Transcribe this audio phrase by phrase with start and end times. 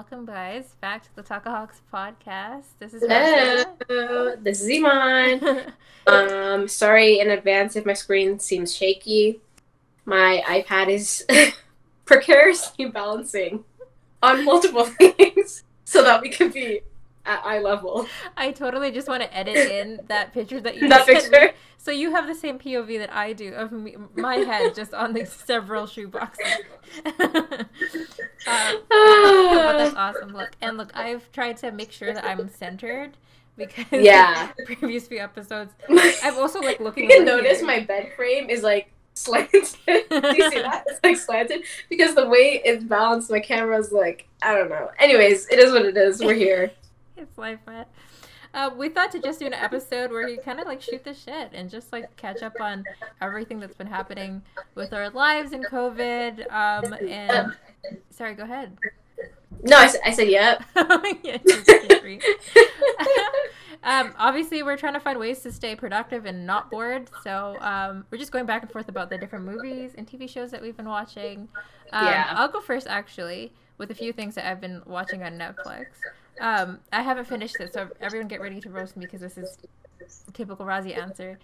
[0.00, 2.64] welcome guys back to the Talkahawks podcast.
[2.78, 5.74] This is Hello, this is Iman.
[6.06, 9.40] um, sorry in advance if my screen seems shaky.
[10.06, 11.26] My iPad is
[12.06, 13.62] precariously balancing
[14.22, 16.80] on multiple things so that we can be
[17.26, 18.06] at eye level.
[18.36, 21.52] I totally just want to edit in that picture that you That picture.
[21.78, 25.12] So you have the same POV that I do of me, my head just on
[25.12, 26.46] the several shoe boxes.
[27.06, 27.16] Um,
[28.46, 30.32] but that's awesome.
[30.32, 33.16] Look, and look, I've tried to make sure that I'm centered
[33.56, 34.50] because Yeah.
[34.56, 37.04] the previous few episodes, I'm also like looking.
[37.06, 37.66] At you can notice here.
[37.66, 39.64] my bed frame is like slanted.
[39.86, 40.84] Do you see that?
[40.86, 44.90] It's like slanted because the way it's balanced, my camera's like I don't know.
[44.98, 46.20] Anyways, it is what it is.
[46.20, 46.72] We're here.
[47.20, 47.88] It's life, Matt.
[48.54, 51.14] Uh, we thought to just do an episode where you kind of like shoot the
[51.14, 52.82] shit and just like catch up on
[53.20, 54.42] everything that's been happening
[54.74, 56.50] with our lives in COVID.
[56.50, 57.52] Um, and
[58.10, 58.76] sorry, go ahead.
[59.62, 60.64] No, I said yep.
[61.22, 62.20] Yeah, just get free.
[63.84, 67.10] um, obviously, we're trying to find ways to stay productive and not bored.
[67.22, 70.50] So um, we're just going back and forth about the different movies and TV shows
[70.52, 71.48] that we've been watching.
[71.92, 72.32] Um, Yeah.
[72.34, 75.86] I'll go first, actually, with a few things that I've been watching on Netflix.
[76.40, 79.58] Um, I haven't finished this, so everyone get ready to roast me because this is
[80.32, 81.38] typical Razi answer.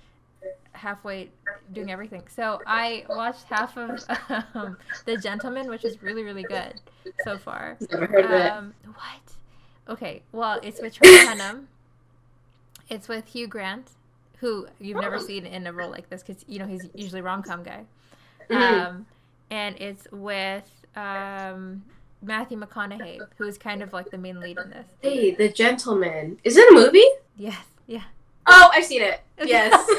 [0.73, 1.31] Halfway
[1.73, 2.23] doing everything.
[2.29, 4.03] So I watched half of
[4.55, 6.81] um, The Gentlemen, which is really, really good
[7.25, 7.77] so far.
[7.91, 8.53] Never heard of it.
[8.53, 9.93] Um, what?
[9.95, 11.65] Okay, well, it's with Charlie Hunnam.
[12.89, 13.91] It's with Hugh Grant,
[14.39, 17.43] who you've never seen in a role like this because you know he's usually rom
[17.43, 17.85] com guy.
[18.51, 18.87] Mhm.
[18.87, 19.07] Um,
[19.51, 21.85] and it's with um,
[22.23, 24.87] Matthew McConaughey, who's kind of like the main lead in this.
[25.01, 26.39] Hey, The Gentlemen.
[26.45, 27.05] Is it a movie?
[27.37, 28.03] Yes, yeah.
[28.47, 29.21] Oh, I've seen it.
[29.45, 29.73] Yes.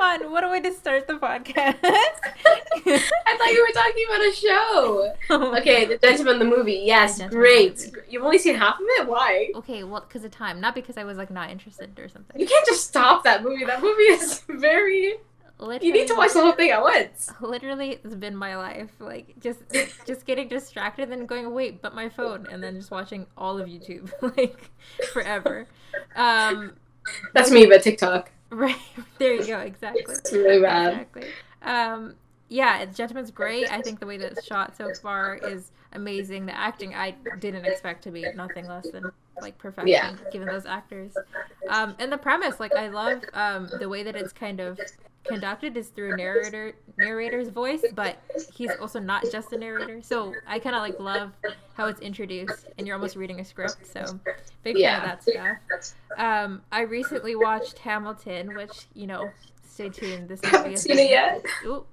[0.00, 1.76] Ivan, what a way to start the podcast.
[1.82, 5.12] I thought you were talking about a show.
[5.58, 6.82] Okay, The Gentlemen, the movie.
[6.84, 7.90] Yes, The great.
[8.08, 9.06] You've only seen half of it?
[9.08, 9.50] Why?
[9.56, 12.40] Okay, well, because of time, not because I was like not interested or something.
[12.40, 13.64] You can't just stop that movie.
[13.64, 15.14] That movie is very.
[15.60, 17.32] Literally, You need to watch the whole thing at once.
[17.40, 19.58] literally it's been my life like just
[20.06, 23.58] just getting distracted and then going wait but my phone and then just watching all
[23.58, 24.70] of youtube like
[25.12, 25.66] forever
[26.14, 26.74] um
[27.34, 28.30] That's me, but TikTok.
[28.50, 28.76] right
[29.18, 30.92] there you go exactly It's really bad.
[30.92, 31.26] exactly
[31.62, 32.14] um
[32.48, 36.56] yeah gentleman's great i think the way that it's shot so far is amazing the
[36.56, 40.14] acting i didn't expect to be nothing less than like perfection Yeah.
[40.30, 41.14] given those actors
[41.68, 44.78] um and the premise like i love um the way that it's kind of
[45.28, 48.16] conducted is through narrator narrator's voice but
[48.52, 51.32] he's also not just a narrator so i kind of like love
[51.74, 54.18] how it's introduced and you're almost reading a script so
[54.64, 55.00] big Yeah.
[55.00, 55.56] fan of that stuff
[56.16, 59.30] um i recently watched hamilton which you know
[59.68, 61.44] stay tuned this movie is seen it yet.
[61.64, 61.84] Ooh,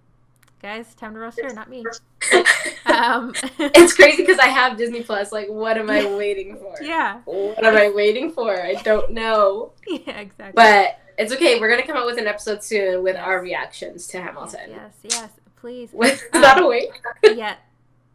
[0.62, 1.85] guys time to roast her not me
[2.88, 5.31] um it's crazy because I have Disney Plus.
[5.31, 6.75] Like, what am I waiting for?
[6.81, 8.59] yeah What am I waiting for?
[8.59, 9.73] I don't know.
[9.88, 11.59] yeah exactly But it's okay.
[11.59, 13.24] We're gonna come out with an episode soon with Yes.
[13.26, 14.70] our reactions to Hamilton.
[14.70, 16.90] yes yes please Is that a wait?
[17.36, 17.56] yeah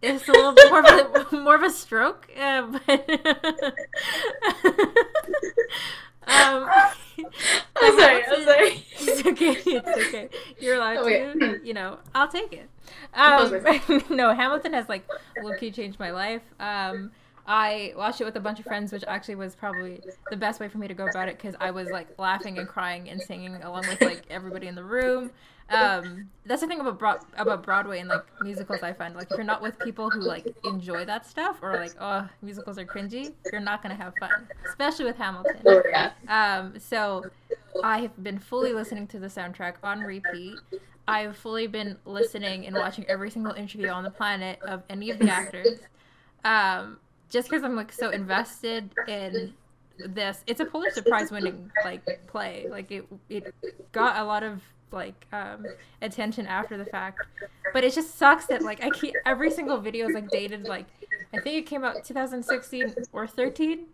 [0.03, 3.11] it's a little bit more of a, more of a stroke uh, but
[6.27, 6.69] um
[7.83, 8.25] I'm sorry.
[8.27, 8.85] I'm sorry.
[8.99, 9.57] It's okay.
[9.67, 10.29] It's okay.
[10.59, 11.33] You're allowed Okay.
[11.39, 11.61] to.
[11.63, 12.69] You know, I'll take it.
[13.15, 15.07] Um, no, Hamilton has like
[15.43, 16.43] low key changed my life.
[16.59, 17.11] Um,
[17.51, 20.01] I watched it with a bunch of friends, which actually was probably
[20.31, 22.69] the best way for me to go about it because I was like laughing and
[22.69, 25.33] crying and singing along with like everybody in the room.
[25.69, 28.85] Um, that's the thing about Broad- about Broadway and like musicals.
[28.85, 31.91] I find like if you're not with people who like enjoy that stuff or like
[32.01, 35.57] oh musicals are cringy, you're not gonna have fun, especially with Hamilton.
[35.67, 36.11] Oh.
[36.29, 37.25] Um, so
[37.83, 40.55] I have been fully listening to the soundtrack on repeat.
[41.09, 45.19] I've fully been listening and watching every single interview on the planet of any of
[45.19, 45.81] the actors.
[46.45, 46.99] Um,
[47.31, 49.55] just because I'm like so invested in
[49.99, 50.43] this.
[50.47, 52.67] It's a Pulitzer Prize winning like play.
[52.69, 53.55] Like it it
[53.93, 54.61] got a lot of
[54.93, 55.65] like um
[56.03, 57.21] attention after the fact.
[57.73, 60.87] But it just sucks that like I keep every single video is like dated like
[61.33, 63.87] I think it came out 2016 or 13.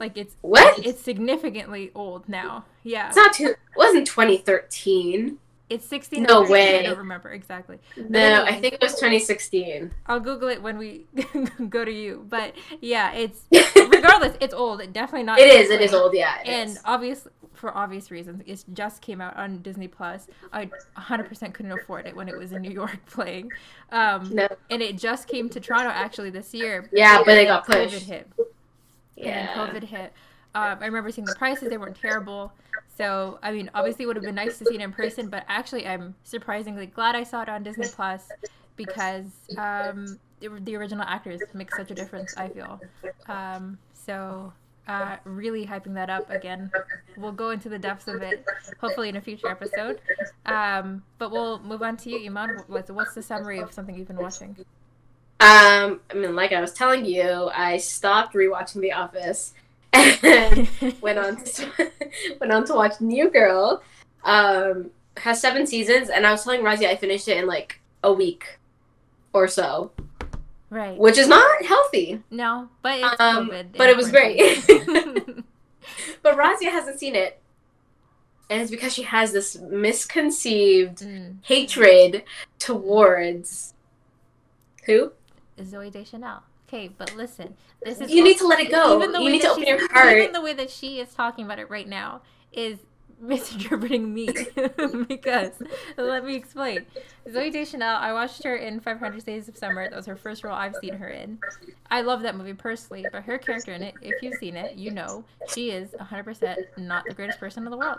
[0.00, 0.84] Like it's What?
[0.86, 2.64] it's significantly old now.
[2.82, 3.08] Yeah.
[3.08, 3.48] It's not too.
[3.48, 5.38] It wasn't 2013.
[5.70, 6.78] It's 16 No way.
[6.78, 7.78] I don't remember exactly.
[7.96, 9.92] No, I think it was 2016.
[10.06, 11.04] I'll Google it when we
[11.68, 12.24] go to you.
[12.28, 13.42] But yeah, it's
[13.76, 14.80] regardless, it's old.
[14.80, 15.38] It definitely not.
[15.38, 15.70] It is.
[15.70, 15.92] It great.
[15.94, 16.14] old.
[16.14, 16.38] Yeah.
[16.44, 16.80] And is.
[16.84, 20.28] obvious for obvious reasons, it just came out on Disney Plus.
[20.52, 23.50] I 100% couldn't afford it when it was in New York playing.
[23.90, 24.48] Um, No.
[24.70, 26.88] and it just came to Toronto actually this year.
[26.92, 28.02] Yeah, but it got COVID pushed.
[28.08, 28.30] hit.
[29.16, 29.60] Yeah.
[29.64, 30.12] and COVID hit.
[30.54, 32.52] Um, I remember seeing the prices; they weren't terrible.
[32.96, 35.44] So, I mean, obviously, it would have been nice to see it in person, but
[35.48, 38.28] actually, I'm surprisingly glad I saw it on Disney Plus
[38.76, 42.36] because um, the, original actors make such a difference.
[42.36, 42.80] I feel
[43.28, 44.52] um, so.
[44.86, 46.70] Uh, really hyping that up again.
[47.18, 48.42] We'll go into the depths of it,
[48.80, 50.00] hopefully in a future episode.
[50.46, 52.62] Um, but we'll move on to you, Iman.
[52.68, 54.56] What's, what's the summary of something you've been watching?
[55.40, 59.52] Um, I mean, like I was telling you, I stopped rewatching The Office
[60.22, 60.68] and
[61.00, 61.70] went on to
[62.40, 63.82] went on to watch New Girl.
[64.24, 68.12] Um, has seven seasons, and I was telling Razia I finished it in like a
[68.12, 68.58] week
[69.32, 69.90] or so,
[70.70, 70.96] Right.
[70.96, 72.22] which is not healthy.
[72.30, 74.64] No, but it's Um, but it was great.
[74.66, 75.44] great.
[76.22, 77.40] But Razia hasn't seen it,
[78.50, 81.36] and it's because she has this misconceived mm.
[81.42, 82.24] hatred
[82.58, 83.74] towards
[84.84, 85.12] who?
[85.58, 86.42] Zooey Deschanel.
[86.68, 88.96] Okay, but listen, this is You need to let it go.
[88.96, 90.18] even the You need to open your heart.
[90.18, 92.20] Even the way that she is talking about it right now
[92.52, 92.78] is
[93.20, 94.28] misinterpreting me
[95.08, 95.52] because
[95.96, 96.84] let me explain.
[97.26, 99.88] Zooey Deschanel, I watched her in 500 Days of Summer.
[99.88, 101.38] That was her first role I've seen her in.
[101.90, 104.90] I love that movie personally, but her character in it, if you've seen it, you
[104.90, 107.98] know she is 100% not the greatest person in the world.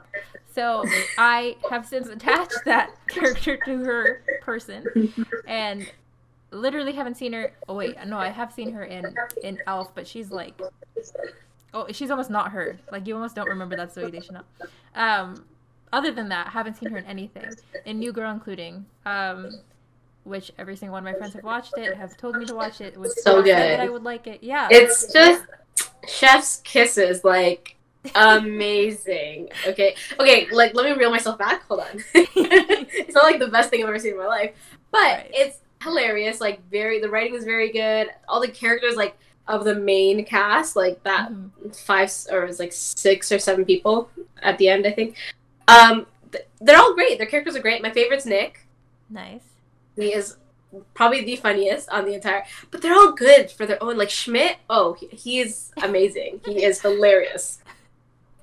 [0.54, 0.86] So
[1.18, 5.12] I have since attached that character to her person
[5.48, 5.92] and
[6.52, 7.54] literally haven't seen her.
[7.68, 10.60] Oh wait, no, I have seen her in in Elf, but she's like,
[11.74, 12.78] oh, she's almost not her.
[12.92, 14.44] Like you almost don't remember that's Zooey Deschanel.
[14.96, 15.46] Um,
[15.94, 17.50] other than that, haven't seen her in anything.
[17.86, 19.60] In New Girl, including, um,
[20.24, 22.82] which every single one of my friends have watched it, have told me to watch
[22.82, 22.98] it.
[22.98, 23.56] Was So good.
[23.56, 24.44] that I would like it.
[24.44, 25.44] Yeah, It's just
[26.08, 27.76] chef's kisses, like
[28.16, 29.50] amazing.
[29.68, 31.64] Okay, okay, like let me reel myself back.
[31.68, 32.04] Hold on.
[32.14, 34.54] it's not like the best thing I've ever seen in my life,
[34.92, 35.32] but Right.
[35.34, 36.42] it's hilarious.
[36.42, 38.10] Like very, the writing is very good.
[38.28, 39.18] All the characters, like
[39.48, 41.76] of the main cast, like that Mhm.
[41.76, 44.10] five or it was like six or seven people
[44.44, 45.16] at the end, I think.
[45.68, 47.18] Um, th- they're all great.
[47.18, 47.82] Their characters are great.
[47.82, 48.62] My favorite's Nick.
[49.10, 49.42] nice.
[49.96, 50.38] He is
[50.94, 52.44] probably the funniest on the entire.
[52.70, 53.98] But they're all good for their own.
[53.98, 56.42] Like Schmidt, oh, he, he is amazing.
[56.46, 57.60] he is hilarious.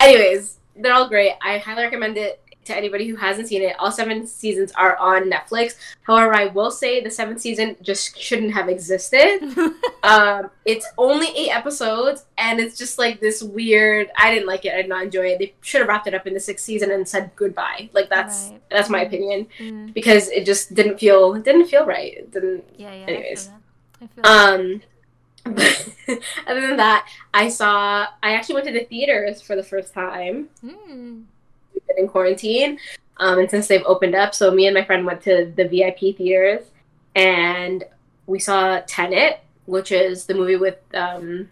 [0.00, 1.34] Anyways, they're all great.
[1.40, 3.74] I highly recommend it to anybody who hasn't seen it.
[3.78, 5.74] All seven seasons are on Netflix.
[6.02, 9.40] However, I will say the seventh season just shouldn't have existed.
[10.06, 14.08] Um, it's only eight episodes, and it's just like this weird.
[14.16, 14.72] I didn't like it.
[14.72, 15.40] I did not enjoy it.
[15.40, 17.90] They should have wrapped it up in the sixth season and said goodbye.
[17.92, 18.60] Like that's Right.
[18.70, 22.18] that's my opinion Mm, because it just didn't feel didn't feel right.
[22.18, 23.06] It didn't yeah, yeah.
[23.06, 23.50] Anyways.
[24.00, 24.22] I feel that.
[24.22, 24.60] I feel that.
[24.60, 24.82] um
[26.46, 30.50] other than that, I saw I actually went to the theaters for the first time
[30.64, 31.24] Mm.
[31.88, 32.78] Been in quarantine.
[33.18, 36.16] Um and since they've opened up, so me and my friend went to the VIP
[36.16, 36.66] theaters
[37.14, 37.84] and
[38.26, 41.48] we saw Tenet, which is the movie with um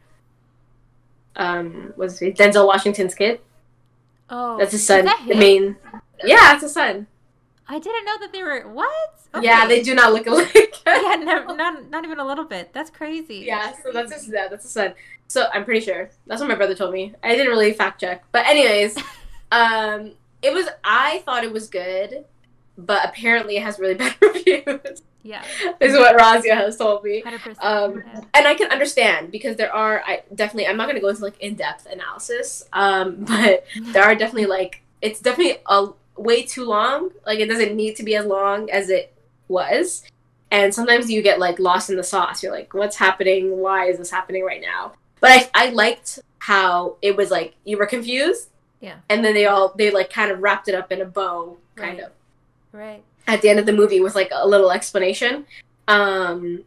[1.36, 2.34] um name?
[2.34, 3.40] Denzel Washington's kid.
[4.30, 5.04] Oh, That's his son.
[5.04, 5.76] that The main
[6.24, 7.06] Yeah, it's his son.
[7.66, 9.42] I didn't know that they were what?
[9.42, 10.74] Yeah, they do not look alike.
[10.86, 12.72] yeah, no, not not even a little bit.
[12.72, 13.44] That's crazy.
[13.46, 14.94] Yeah, so that's his yeah, that's his son.
[15.28, 16.10] So I'm pretty sure.
[16.26, 17.14] That's what my brother told me.
[17.22, 18.24] I didn't really fact check.
[18.32, 18.96] But anyways,
[19.52, 20.12] um
[20.44, 22.24] it was I thought it was good,
[22.76, 25.02] but apparently it has really bad reviews.
[25.22, 25.42] yeah,
[25.80, 27.20] is what Razia has told me.
[27.20, 27.64] hundred percent.
[27.64, 28.02] Um,
[28.34, 31.38] And I can understand because there are I definitely I'm not gonna go into like
[31.40, 32.64] in depth analysis.
[32.72, 37.10] Um but there are definitely like it's definitely a way too long.
[37.26, 39.12] Like it doesn't need to be as long as it
[39.48, 40.04] was.
[40.50, 42.42] And sometimes you get like lost in the sauce.
[42.42, 43.58] You're like, what's happening?
[43.58, 44.92] Why is this happening right now?
[45.20, 48.50] But I I liked how it was like you were confused.
[48.80, 48.96] Yeah.
[49.08, 51.98] And then they all they like kind of wrapped it up in a bow, kind
[51.98, 52.06] Right.
[52.06, 52.12] of
[52.72, 53.02] right.
[53.26, 55.46] at the end of the movie with like a little explanation.
[55.88, 56.64] Um,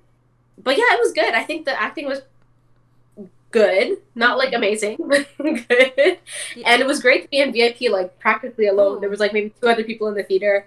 [0.63, 1.33] but yeah, it was good.
[1.33, 2.21] I think the acting was
[3.51, 6.19] good, not like amazing, but good.
[6.65, 8.97] And it was great to be in VIP like practically alone.
[8.97, 8.99] Ooh.
[8.99, 10.65] There was like maybe two other people in the theater,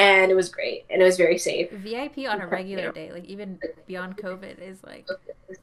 [0.00, 1.70] and it was great and it was very safe.
[1.70, 5.06] VIP on a regular day, like even beyond COVID, is like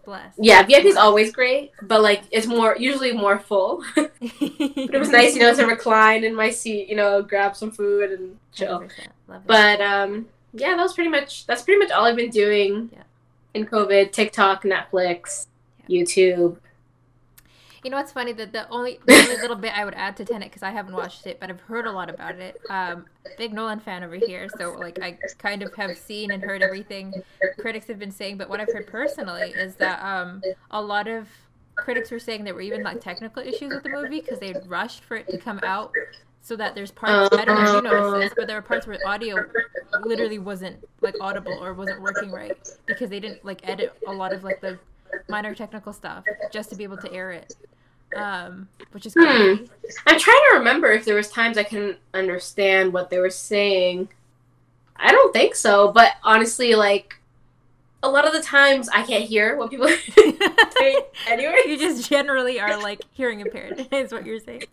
[0.06, 0.38] blessed.
[0.40, 3.84] Yeah, VIP is always great, but like it's more usually more full.
[3.96, 7.72] but it was nice, you know, to recline in my seat, you know, grab some
[7.72, 8.80] food and chill.
[8.80, 8.92] 100%.
[9.28, 9.48] Love it.
[9.48, 13.04] But um, yeah, that was pretty much that's pretty much all I've been doing Yeah.
[13.56, 14.12] in COVID.
[14.12, 15.48] TikTok, Netflix,
[15.90, 16.58] YouTube.
[17.84, 18.34] You know what's funny?
[18.34, 20.94] That the only the only little bit I would add to Tenet because I haven't
[20.94, 22.60] watched it, but I've heard a lot about it.
[22.70, 23.06] Um,
[23.38, 27.14] big Nolan fan over here, so like I kind of have seen and heard everything
[27.60, 28.38] critics have been saying.
[28.38, 30.42] But what I've heard personally is that um,
[30.72, 31.28] a lot of
[31.76, 35.04] critics were saying there were even like technical issues with the movie because they rushed
[35.04, 35.94] for it to come out,
[36.42, 38.88] so that there's parts I don't know if you noticed this, but there were parts
[38.88, 39.46] where audio
[40.04, 44.34] literally wasn't like audible or wasn't working right because they didn't like edit a lot
[44.34, 44.80] of like the
[45.30, 47.56] minor technical stuff just to be able to air it
[48.16, 49.24] um which is Hmm.
[49.26, 49.70] crazy
[50.06, 54.10] I'm trying to remember if there was times I couldn't understand what they were saying.
[54.96, 57.17] I don't think so, but honestly, like
[58.04, 61.56] a lot of the times I can't hear what people are say anyway.
[61.66, 64.64] You just generally are like hearing impaired, is what you're saying.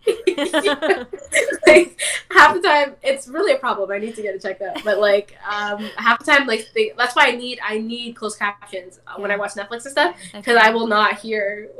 [1.66, 2.00] like
[2.30, 3.90] half the time, it's really a problem.
[3.90, 4.82] I need to get it checked out.
[4.84, 8.38] But like um, half the time, like they, that's why I need I need closed
[8.38, 11.70] captions uh, when I watch Netflix and stuff because I will not hear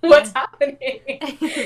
[0.00, 1.00] what's happening.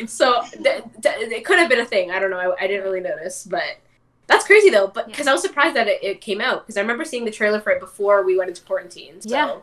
[0.07, 2.11] so th- th- it could have been a thing.
[2.11, 2.39] I don't know.
[2.39, 3.79] I, I didn't really notice, but
[4.27, 4.89] that's crazy though.
[4.89, 5.27] But because.
[5.27, 7.71] I was surprised that it, it came out because I remember seeing the trailer for
[7.71, 9.21] it before we went into quarantine.
[9.21, 9.29] So.
[9.29, 9.57] Yeah.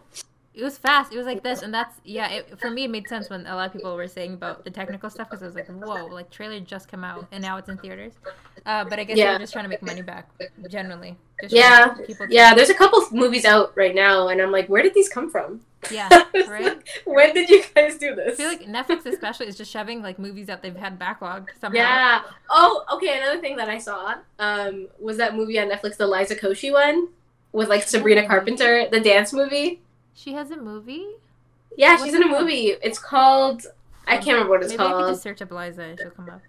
[0.53, 1.13] It was fast.
[1.13, 2.27] It was like this, and that's yeah.
[2.29, 4.69] It, for me, it made sense when a lot of people were saying about the
[4.69, 7.69] technical stuff because I was like, "Whoa!" Like trailer just come out, and now it's
[7.69, 8.11] in theaters.
[8.65, 9.31] Uh, but I guess Yeah.
[9.31, 10.29] they're just trying to make money back,
[10.69, 11.15] generally.
[11.41, 11.85] Just Yeah.
[11.85, 14.67] trying to keep people- Yeah, there's a couple movies out right now, and I'm like,
[14.67, 15.61] where did these come from?
[15.89, 16.09] yeah,
[16.47, 16.77] right.
[17.05, 18.33] when did you guys do this?
[18.33, 21.77] I feel like Netflix especially is just shoving like movies that they've had backlogged somehow.
[21.79, 22.21] Yeah.
[22.49, 23.17] Oh, okay.
[23.19, 27.07] Another thing that I saw um, was that movie on Netflix, the Liza Koshy one,
[27.53, 29.79] with like Sabrina Carpenter, the dance movie.
[30.21, 31.07] She has a movie.
[31.77, 32.41] Yeah, What's she's in a called?
[32.43, 32.73] movie.
[32.83, 33.63] It's called.
[34.07, 35.11] I can't remember what it's Maybe I could called.
[35.13, 36.41] just search up Liza and she'll come up.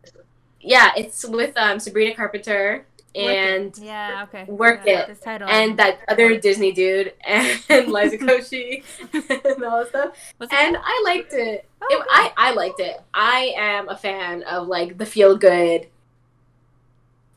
[0.61, 4.45] Yeah, it's with um, Sabrina Carpenter and yeah, okay.
[4.51, 5.19] Work Yeah, It.
[5.49, 10.17] And that other Disney dude and Liza Koshy and all that stuff.
[10.39, 10.87] What's And called?
[10.89, 11.69] I liked it.
[11.83, 12.07] Oh, It-.
[12.11, 13.01] I, I liked it.
[13.15, 15.89] I am a fan of like the feel good,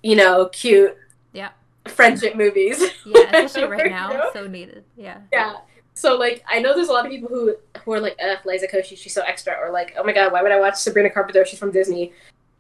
[0.01, 0.95] you know, cute
[1.33, 1.49] Yeah.
[1.87, 2.81] friendship movies.
[3.05, 4.29] yeah, especially right You now, know?
[4.33, 4.83] so needed.
[4.95, 5.19] Yeah.
[5.31, 5.55] Yeah.
[5.95, 8.67] So like I know there's a lot of people who who are like, ugh, Liza
[8.67, 11.45] Koshy, she's so extra, or like, oh my god, why would I watch Sabrina Carpenter?
[11.45, 12.13] She's from Disney.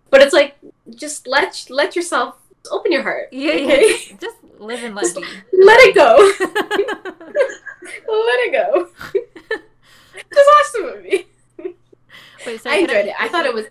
[0.09, 0.55] But it's like,
[0.95, 2.37] just let let yourself
[2.71, 3.29] open your heart.
[3.31, 3.89] Yeah, okay?
[4.09, 4.17] yeah.
[4.21, 5.21] Just live and let Just be.
[5.53, 6.15] let it go.
[8.07, 8.89] let it go.
[10.33, 11.27] just watch the movie.
[12.45, 13.15] Wait, so I enjoyed it.
[13.19, 13.65] I thought it was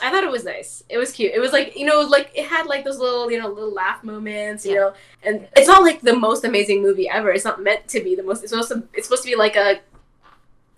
[0.00, 0.82] I thought it was nice.
[0.88, 1.32] It was cute.
[1.34, 4.02] It was like you know, like it had like those little you know little laugh
[4.02, 4.78] moments, you Yeah.
[4.80, 4.94] know.
[5.22, 7.30] And it's not like the most amazing movie ever.
[7.30, 8.42] It's not meant to be the most.
[8.42, 8.82] It's supposed to.
[8.94, 9.80] It's supposed to be like a,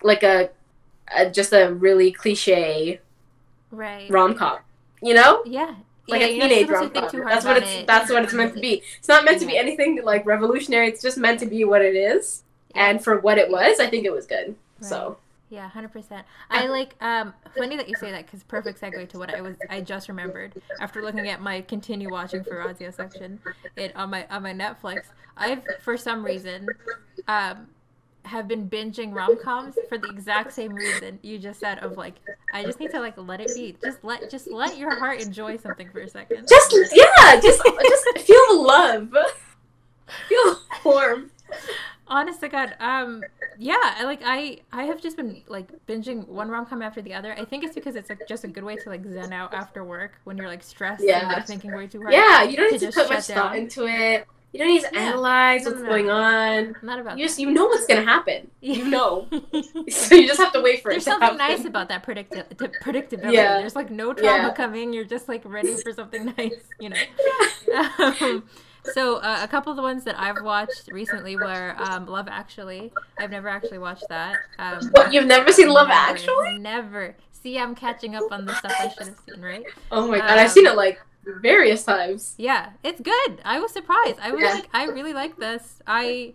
[0.03, 0.51] like a,
[1.17, 3.01] a just a really cliche
[3.71, 4.11] right.
[4.11, 4.59] rom com.
[5.01, 5.75] You know, Yeah.
[6.09, 7.09] like yeah, a teenage rom com.
[7.25, 7.71] That's what it's.
[7.71, 7.87] it.
[7.87, 8.83] That's what it's meant to be.
[8.99, 10.89] It's not meant to be anything like revolutionary.
[10.89, 12.43] It's just meant to be what it is.
[12.75, 12.91] Yeah.
[12.91, 14.57] And for what it was, I think it was good.
[14.81, 15.17] So
[15.55, 16.27] Yeah, hundred percent.
[16.51, 16.97] I like.
[17.01, 19.55] Um, funny that you say that because perfect segue to what I was.
[19.71, 23.39] I just remembered after looking at my continue watching for Razia section,
[23.77, 25.05] it on my on my Netflix.
[25.37, 26.67] I've for some reason,
[27.29, 27.69] um,
[28.25, 32.15] have been binging rom coms for the exact same reason you just said of like
[32.53, 33.77] I just need to like let it be.
[33.81, 36.49] Just let just let your heart enjoy something for a second.
[36.49, 39.15] just yeah, just just feel the love,
[40.29, 41.31] feel warm.
[42.07, 43.23] Honest to God, um,
[43.59, 47.33] yeah, like I I have just been like binging one rom com after the other.
[47.33, 49.83] I think it's because it's like just a good way to like zen out after
[49.85, 51.29] work when you're like stressed and Yeah.
[51.29, 52.13] like thinking way too hard.
[52.13, 53.63] Yeah, you don't need to just put much shut thought down.
[53.63, 54.27] into it.
[54.53, 55.01] You don't need to Yeah.
[55.01, 55.93] analyze No, what's no, no.
[55.93, 56.77] going on.
[56.83, 58.51] Not about You just you know what's gonna happen.
[58.61, 59.27] You know,
[59.89, 61.57] so you just have to wait for There's it to something happen.
[61.57, 62.45] nice about that predicti-
[62.83, 63.33] predictability.
[63.33, 63.59] Yeah.
[63.59, 64.53] There's like no trauma Yeah.
[64.53, 64.93] coming.
[64.93, 66.97] You're just like ready for something nice, you know.
[68.21, 68.45] um,
[68.93, 72.93] so uh, a couple of the ones that I've watched recently were um, Love Actually.
[73.19, 74.37] I've never actually watched that.
[74.59, 76.59] Um, What you've never seen Love never, Actually?
[76.59, 77.17] Never.
[77.33, 79.65] See, I'm catching up on the stuff I should have seen, right?
[79.91, 81.01] Oh my god, Um, I've seen it like
[81.41, 82.35] various times.
[82.39, 83.41] Yeah, it's good.
[83.45, 84.19] I was surprised.
[84.21, 84.55] I was Yeah.
[84.55, 85.81] like, I really like this.
[85.87, 86.33] I,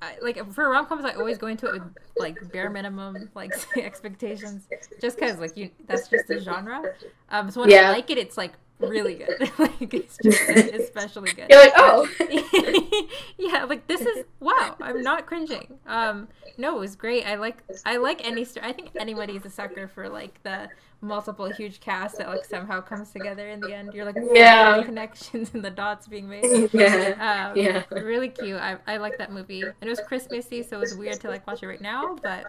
[0.00, 1.04] I like for rom coms.
[1.04, 1.82] I always go into it with
[2.18, 4.66] like bare minimum like expectations,
[5.00, 6.82] just because like you that's just the genre.
[7.30, 7.88] Um, so when Yeah.
[7.88, 9.50] I like it, it's like really good.
[9.58, 11.46] like it's just especially good.
[11.50, 12.08] You're like, oh,
[13.38, 14.76] yeah, like this is wow.
[14.80, 15.78] I'm not cringing.
[15.86, 17.24] Um, no, it was great.
[17.26, 18.66] I like I like any story.
[18.68, 20.68] I think anybody's a sucker for like the
[21.00, 23.92] multiple huge cast that like somehow comes together in the end.
[23.94, 24.78] You're like Yeah.
[24.78, 26.70] the connections and the dots being made.
[26.72, 27.82] yeah, Um, Yeah.
[27.90, 28.60] really cute.
[28.60, 29.62] I I like that movie.
[29.62, 32.46] And it was Christmassy, so it was weird to like watch it right now, but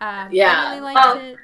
[0.00, 0.52] um, Yeah.
[0.52, 1.36] I really liked Well- it.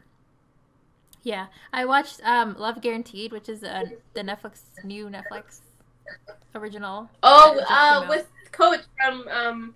[1.22, 5.60] Yeah, I watched um, Love Guaranteed, which is uh, the Netflix new Netflix
[6.54, 7.08] original.
[7.22, 9.74] Oh, uh, with Coach from um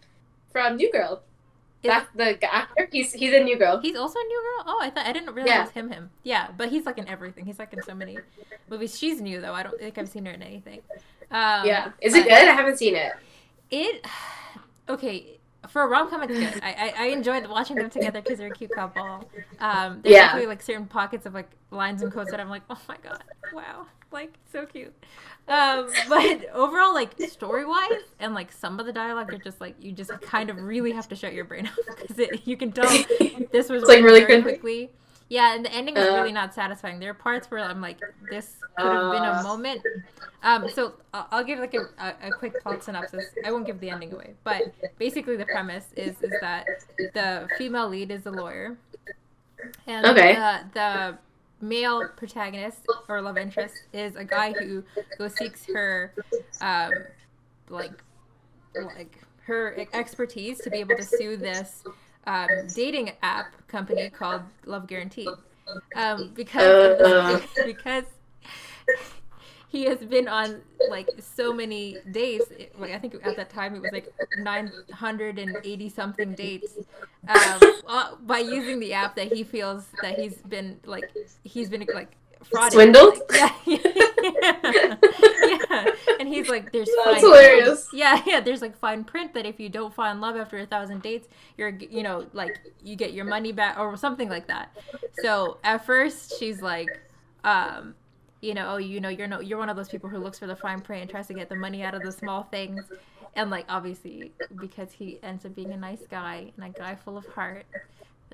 [0.53, 1.23] from New Girl.
[1.83, 2.89] Is That's the actor.
[2.91, 3.79] He's he's in New Girl.
[3.79, 4.65] He's also a new girl.
[4.75, 5.61] Oh, I thought I didn't realize Yeah.
[5.61, 5.91] it was him.
[5.91, 6.11] Him.
[6.25, 7.45] Yeah, but he's like in everything.
[7.45, 8.19] He's like in so many
[8.69, 8.99] movies.
[8.99, 9.53] She's new though.
[9.53, 10.81] I don't think I've seen her in anything.
[11.31, 11.93] Um, yeah.
[12.01, 12.33] Is it good?
[12.33, 13.13] I haven't seen it.
[13.71, 14.05] It
[14.89, 15.39] okay
[15.69, 16.23] for a rom com.
[16.23, 16.63] It's good.
[16.63, 19.29] I, I I enjoyed watching them together because they're a cute couple.
[19.61, 20.21] Um, there's Yeah.
[20.27, 23.23] definitely like certain pockets of like lines and quotes that I'm like, oh my god,
[23.53, 24.95] wow, like so cute.
[25.49, 29.77] Um, but overall, like story wise and like some of the dialogue are just like
[29.81, 32.89] you just kind of really have to shut your brain off because you can tell
[33.53, 34.91] this was like, really quickly.
[35.29, 36.15] Yeah, and the ending is Uh.
[36.15, 37.01] really not satisfying.
[37.01, 37.99] There are parts where I'm like,
[38.31, 39.43] this could have been a Uh.
[39.43, 39.83] moment.
[40.43, 43.35] Um, so I'll, I'll give like a, a, a quick plot synopsis.
[43.43, 44.65] I won't give the ending away, but
[44.99, 46.67] basically the premise is is that
[47.15, 48.77] the female lead is a lawyer,
[49.87, 50.35] and Okay.
[50.35, 51.19] the, the
[51.61, 54.85] male protagonist or love interest is a guy who
[55.19, 56.13] who seeks her,
[56.61, 56.93] um,
[57.69, 57.93] like,
[58.75, 61.83] like her expertise to be able to sue this
[62.27, 65.29] um, dating app company called Love Guarantee
[65.95, 67.41] Um, because Uh.
[67.65, 68.05] because
[69.69, 72.47] he has been on like so many dates.
[72.79, 76.79] Like I think at that time it was like nine hundred and eighty something dates.
[77.29, 77.61] Um,
[78.23, 81.11] by using the app that he feels that he's been like
[81.45, 82.13] he's been like.
[82.71, 83.19] Swindled?
[83.31, 83.81] Like, yeah,
[84.43, 84.97] yeah,
[85.71, 85.87] yeah.
[86.21, 87.89] And he's like, there's That's fine hilarious.
[87.93, 88.41] yeah, yeah.
[88.41, 91.71] There's like fine print that if you don't find love after a thousand dates, you're
[91.71, 94.77] you know like you get your money back or something like that.
[95.23, 96.89] So at first she's like,
[97.45, 97.95] um,
[98.41, 100.47] you know, oh, you know, you're no, you're one of those people who looks for
[100.47, 102.85] the fine print and tries to get the money out of the small things,
[103.35, 107.17] and like obviously because he ends up being a nice guy and a guy full
[107.17, 107.65] of heart.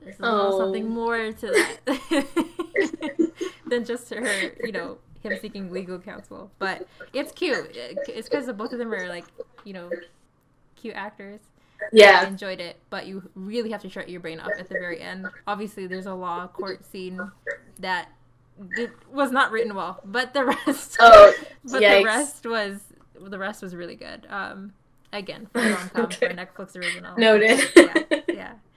[0.03, 0.59] There's a little Oh.
[0.59, 1.47] something more to
[1.87, 2.27] that
[3.69, 6.51] than just to her, you know, him seeking legal counsel.
[6.59, 7.71] But it's cute.
[7.75, 9.25] It's because both of them are like,
[9.65, 9.91] you know,
[10.77, 11.41] cute actors.
[11.93, 12.23] Yeah.
[12.25, 15.01] I enjoyed it, but you really have to shut your brain off at the very
[15.01, 15.27] end.
[15.47, 17.21] Obviously, there's a law court scene
[17.81, 18.09] that
[18.77, 21.33] did, was not written well, but the rest, Oh,
[21.65, 21.99] but yikes.
[21.99, 22.81] the rest was
[23.21, 24.27] the rest was really good.
[24.31, 24.73] Um,
[25.13, 26.29] again, for rom com for.
[26.29, 27.17] Netflix original.
[27.17, 27.61] Noted.
[27.77, 28.21] Yeah,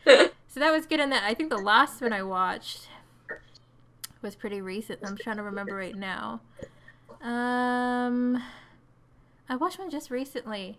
[0.06, 0.28] yeah.
[0.48, 1.02] So that was good.
[1.02, 2.88] And that I think the last one I watched
[4.26, 5.00] was pretty recent.
[5.06, 6.42] I'm trying to remember right now.
[7.22, 8.44] Um,
[9.48, 10.78] I watched one just recently.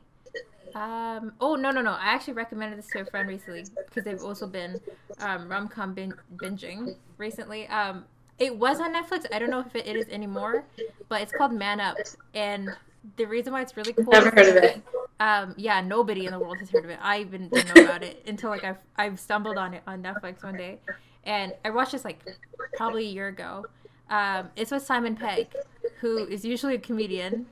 [0.74, 1.92] Um, oh no no no!
[1.92, 4.78] I actually recommended this to a friend recently because they've also been
[5.20, 7.66] um, rom com bin- binging recently.
[7.68, 8.04] Um,
[8.38, 9.24] it was on Netflix.
[9.32, 10.64] I don't know if it, is anymore,
[11.08, 11.96] but it's called Man Up,
[12.34, 12.68] and
[13.16, 14.04] the reason why it's really cool.
[14.12, 14.82] Never heard of it.
[15.20, 16.98] um, yeah, nobody in the world has heard of it.
[17.00, 20.42] I even didn't know about it until like I've I've stumbled on it on Netflix
[20.42, 20.80] one day,
[21.26, 22.24] and I watched this like
[22.76, 23.66] probably a year ago.
[24.08, 25.48] Um, it's with Simon Pegg,
[26.00, 27.46] who is usually a comedian.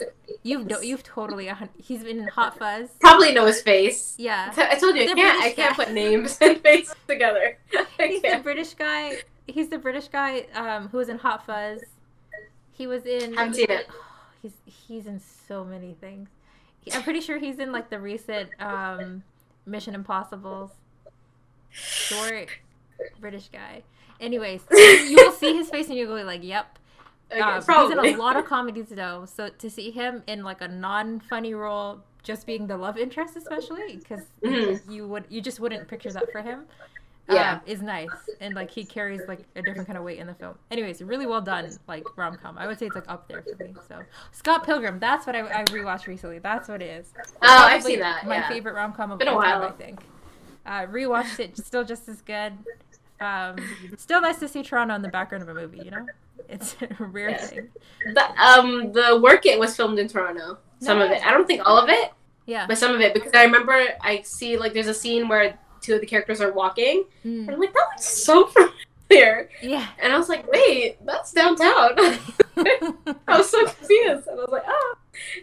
[0.44, 2.90] You've no, you've totally a, he's been in Hot Fuzz.
[3.00, 4.14] Probably know his face.
[4.18, 5.42] Yeah, I told you I The can't.
[5.44, 5.84] I can't guy.
[5.84, 7.58] put names and faces together.
[7.74, 8.42] I he's the can't.
[8.44, 9.16] British guy.
[9.48, 11.82] He's the British guy um, who was in Hot Fuzz.
[12.72, 13.34] He was in.
[13.34, 13.88] Haven't seen it.
[14.40, 16.28] He's he's in so many things.
[16.82, 19.24] He- I'm pretty sure he's in like the recent um,
[19.66, 20.70] Mission Impossible's
[21.70, 22.48] short
[23.20, 23.82] British guy.
[24.20, 26.78] Anyways, you will see his face and you'll go like, "Yep."
[27.32, 30.60] Okay, Um, he's in a lot of comedies though, so to see him in like
[30.60, 34.80] a non-funny role, just being the love interest, especially because Mhm.
[34.90, 36.66] you would you just wouldn't picture that for him.
[37.26, 37.54] Yeah.
[37.54, 38.10] um, is nice
[38.42, 40.58] and like he carries like a different kind of weight in the film.
[40.70, 42.58] Anyways, really well done, like rom com.
[42.58, 43.74] I would say it's like up there for me.
[43.88, 44.02] So
[44.32, 46.38] Scott Pilgrim, that's what I, I rewatched recently.
[46.38, 47.14] That's what it is.
[47.18, 48.26] Oh, I've seen that.
[48.26, 48.48] My yeah.
[48.48, 49.68] favorite rom com of Been a all time, while.
[49.70, 50.00] I think.
[50.66, 52.52] Uh, rewatched it, still just as good.
[53.20, 53.56] Um,
[53.96, 55.78] still nice to see Toronto in the background of a movie.
[55.84, 56.06] You know,
[56.48, 57.36] it's a rare Yeah.
[57.38, 57.68] thing.
[58.14, 60.58] The um the work it was filmed in Toronto.
[60.80, 61.24] Some of it.
[61.24, 62.12] I don't think all of it,
[62.46, 62.66] Yeah.
[62.66, 65.94] but some of it because I remember I see like there's a scene where two
[65.94, 67.52] of the characters are walking and Mm.
[67.54, 68.46] I'm like that looks so
[69.08, 69.48] familiar.
[69.62, 69.86] Yeah.
[70.00, 71.92] And I was like, wait, that's downtown.
[72.56, 74.26] I was so confused.
[74.28, 74.94] And I was like, oh,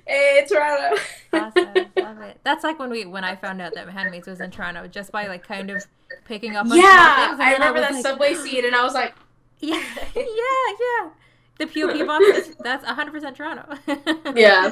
[0.05, 1.01] hey, Toronto.
[1.33, 2.10] awesome.
[2.21, 2.39] Love it.
[2.43, 5.27] That's like when we when I found out that Handmaids was in Toronto, just by
[5.27, 5.83] like kind of
[6.25, 7.39] picking up on yeah, things.
[7.39, 9.13] I remember was that like, subway scene, and I was like,
[9.59, 9.75] Yeah,
[10.15, 11.09] yeah, yeah.
[11.57, 12.55] The POP boxes.
[12.59, 13.77] That's 100% Toronto.
[14.35, 14.71] yeah,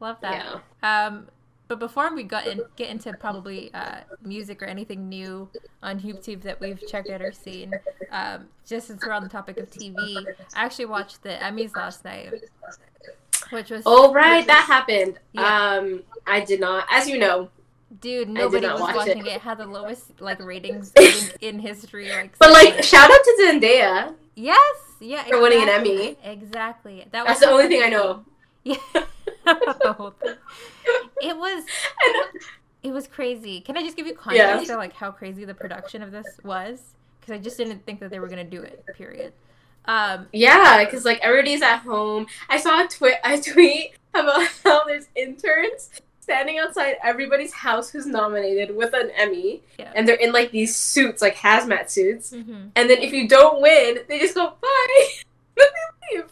[0.00, 0.60] Love that.
[0.82, 1.06] yeah.
[1.06, 1.28] Um,
[1.68, 5.48] but before we got in, get into probably uh, music or anything new
[5.82, 7.72] on YouTube that we've checked out or seen,
[8.10, 12.04] um, just since we're on the topic of TV, I actually watched the Emmys last
[12.04, 12.32] night,
[13.50, 15.18] which was Oh right, that happened.
[15.32, 15.74] Yeah.
[15.78, 17.48] Um, I did not, as you know,
[18.00, 18.28] dude.
[18.28, 19.26] Nobody was watch watching it.
[19.26, 19.40] it.
[19.40, 22.10] Had the lowest like ratings in, in history.
[22.10, 25.68] Like, but like, shout out to Zendaya yes, yeah, for winning an.
[25.68, 26.16] Emmy.
[26.24, 27.06] Exactly.
[27.12, 28.24] That That's was the only thing I know.
[28.64, 28.76] Yeah.
[29.44, 30.34] the whole thing.
[31.22, 31.64] It was
[32.82, 33.60] it was crazy.
[33.60, 34.50] Can I just give you Yeah.
[34.52, 36.82] context of like how crazy the production of this was?
[37.20, 38.84] Because I just didn't think that they were gonna do it.
[38.96, 39.32] Period.
[39.86, 42.26] Um, Yeah, because like everybody's at home.
[42.48, 45.90] I saw a tweet, a tweet about how there's interns
[46.20, 49.90] standing outside everybody's house who's nominated with an Emmy, Yeah.
[49.96, 52.30] and they're in like these suits, like hazmat suits.
[52.32, 52.70] mhm.
[52.76, 55.06] And then if you don't win, they just go bye.
[55.56, 55.62] they
[56.16, 56.26] leave.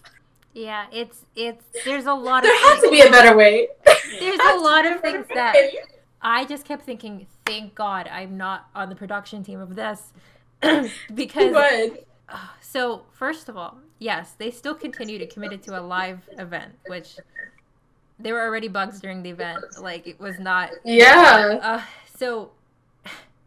[0.54, 3.68] Yeah, it's it's there's a lot of There has to be a better way.
[4.20, 5.54] There's a lot of things that
[6.22, 7.26] I just kept thinking.
[7.46, 10.12] Thank God I'm not on the production team of this
[11.14, 11.88] because But uh,
[12.60, 16.74] so first of all, yes, they still continue to commit it to a live event,
[16.86, 17.16] which
[18.18, 19.64] there were already bugs during the event.
[19.80, 20.70] Like it was not.
[20.84, 21.58] Yeah.
[21.62, 21.82] Uh,
[22.16, 22.50] so,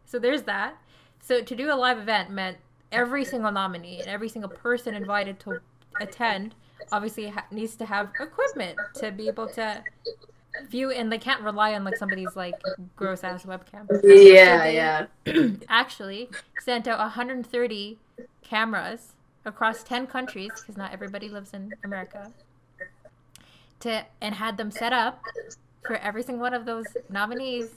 [0.04, 0.76] so there's that.
[1.20, 2.58] So to do a live event meant
[2.90, 5.60] every single nominee and every single person invited to
[6.00, 6.54] attend
[6.90, 9.82] obviously ha- needs to have equipment to be able to
[10.68, 12.54] view and they can't rely on like somebody's like
[12.96, 13.88] gross ass webcam.
[14.02, 15.56] Yeah, yeah.
[15.68, 16.28] Actually
[16.60, 17.98] sent out 130
[18.42, 19.12] cameras
[19.44, 22.32] across 10 countries because not everybody lives in America
[23.80, 25.20] to and had them set up
[25.86, 27.70] for every single one of those nominees.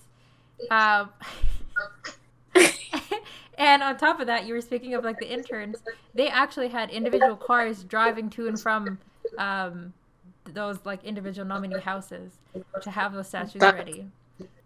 [0.69, 1.09] Um,
[3.57, 5.77] and on top of that, you were speaking of like the interns.
[6.13, 8.99] They actually had individual cars driving to and from
[9.37, 9.93] um,
[10.45, 12.33] those like individual nominee houses
[12.81, 14.07] to have those statues That- ready.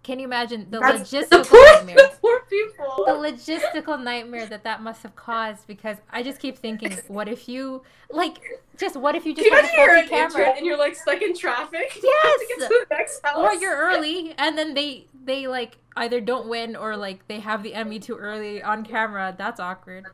[0.02, 1.96] Can you imagine the That's- logistical the poor, nightmare?
[1.96, 3.04] the poor people.
[3.06, 7.50] the logistical nightmare that that must have caused because I just keep thinking, what if
[7.50, 8.40] you like
[8.78, 10.66] just what if you just Can you have a imagine you're faulty an camera and
[10.66, 11.92] you're like stuck in traffic?
[11.94, 12.40] to Yes!
[12.48, 13.38] get to the next house.
[13.38, 17.62] or you're early and then they they like either don't win or like they have
[17.62, 19.36] the Emmy too early on camera.
[19.38, 20.06] That's awkward.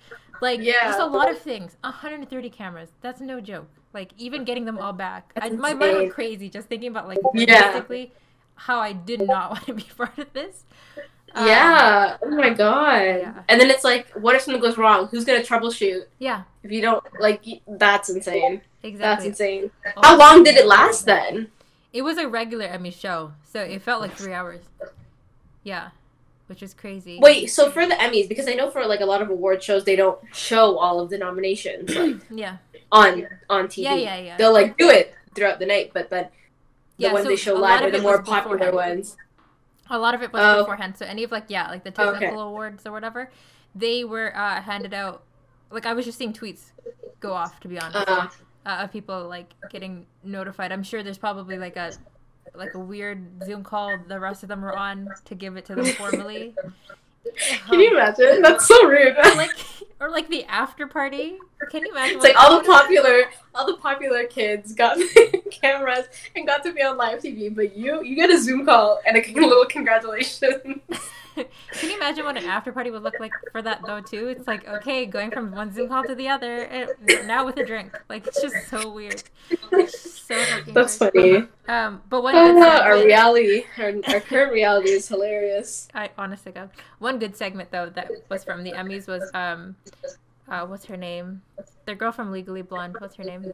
[0.42, 0.84] Like Yeah.
[0.88, 1.78] just a lot of things.
[1.82, 2.90] 130 cameras.
[3.02, 3.70] That's no joke.
[3.94, 5.32] Like even getting them all back.
[5.40, 5.98] I, my mind insane.
[6.02, 7.72] went crazy just thinking about like Yeah.
[7.80, 8.10] logistically
[8.56, 10.64] how I did not want to be part of this.
[11.34, 12.18] Um, Yeah.
[12.22, 13.02] oh my god.
[13.04, 13.44] yeah.
[13.50, 15.08] And then it's like, what if something goes wrong?
[15.08, 16.44] Who's gonna troubleshoot yeah.
[16.64, 17.44] if you don't like?
[17.68, 18.62] That's insane.
[18.84, 18.98] Exactly.
[18.98, 19.72] That's insane.
[19.98, 21.50] Oh, How long did it last then?
[21.92, 24.62] It was a regular Emmy show, so it felt like three hours.
[25.64, 25.90] Yeah,
[26.48, 27.20] which was crazy.
[27.22, 29.84] Wait, so for the Emmys, because I know for like a lot of award shows,
[29.86, 32.58] they don't show all of the nominations like Yeah,
[32.92, 33.84] on on TV.
[33.84, 34.38] yeah, yeah, yeah.
[34.38, 36.28] They'll like do it throughout the night, but then
[37.00, 38.74] the Yeah, ones so they show a lot live are of the more popular beforehand.
[38.74, 39.18] ones.
[39.90, 40.58] A lot of it was Oh.
[40.58, 40.98] beforehand.
[40.98, 42.26] So any of like yeah, like the Okay.
[42.26, 43.32] technical awards or whatever,
[43.76, 45.24] they were uh, handed out.
[45.72, 46.72] Like I was just seeing tweets
[47.20, 48.28] go off to be honest, Uh,
[48.66, 50.72] uh, of people like getting notified.
[50.72, 51.98] I'm sure there's probably like a
[52.56, 55.76] like a weird Zoom call the rest of them were on to give it to
[55.76, 56.56] them formally.
[57.68, 58.42] can you imagine?
[58.42, 59.16] That's so rude.
[59.18, 59.52] Or like
[60.00, 61.38] or like the after party.
[61.72, 62.18] Can you imagine?
[62.18, 64.98] It's like all the popular, all the popular kids got
[65.52, 69.00] cameras and got to be on live TV, but you, you get a Zoom call
[69.08, 70.82] and a little congratulations.
[71.72, 74.28] Can you imagine what an after party would look like for that though too?
[74.28, 76.90] It's like okay, going from one Zoom call to the other, and
[77.28, 77.98] now with a drink.
[78.10, 79.24] Like it's just so weird.
[79.50, 80.36] It's just so
[80.74, 81.14] That's weird.
[81.14, 81.48] funny.
[81.68, 85.88] Um, but one good Ah, our reality, our, our current reality is hilarious.
[85.94, 86.70] I honestly God,
[87.00, 89.76] one good segment though that was from the Emmys was um,
[90.48, 91.42] uh, what's her name?
[91.86, 92.96] The girl from Legally Blonde.
[93.00, 93.52] What's her name?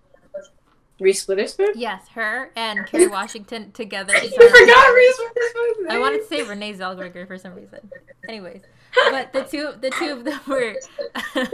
[1.00, 1.74] Reese Witherspoon.
[1.76, 4.14] Yes, her and Kerry Washington together.
[4.16, 5.92] I forgot Reese Witherspoon.
[5.92, 7.90] I wanted to say Renee Zellweger for some reason.
[8.28, 8.62] Anyways,
[9.10, 10.76] but the two the two of them were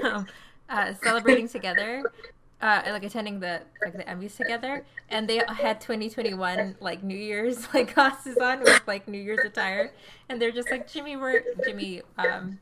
[0.04, 0.28] um,
[0.70, 2.04] uh, celebrating together,
[2.62, 7.68] uh, like attending the like the Emmys together, and they had 2021 like New Year's
[7.74, 9.92] like glasses on with like New Year's attire,
[10.30, 12.02] and they're just like Jimmy, we're Jimmy.
[12.18, 12.60] Um,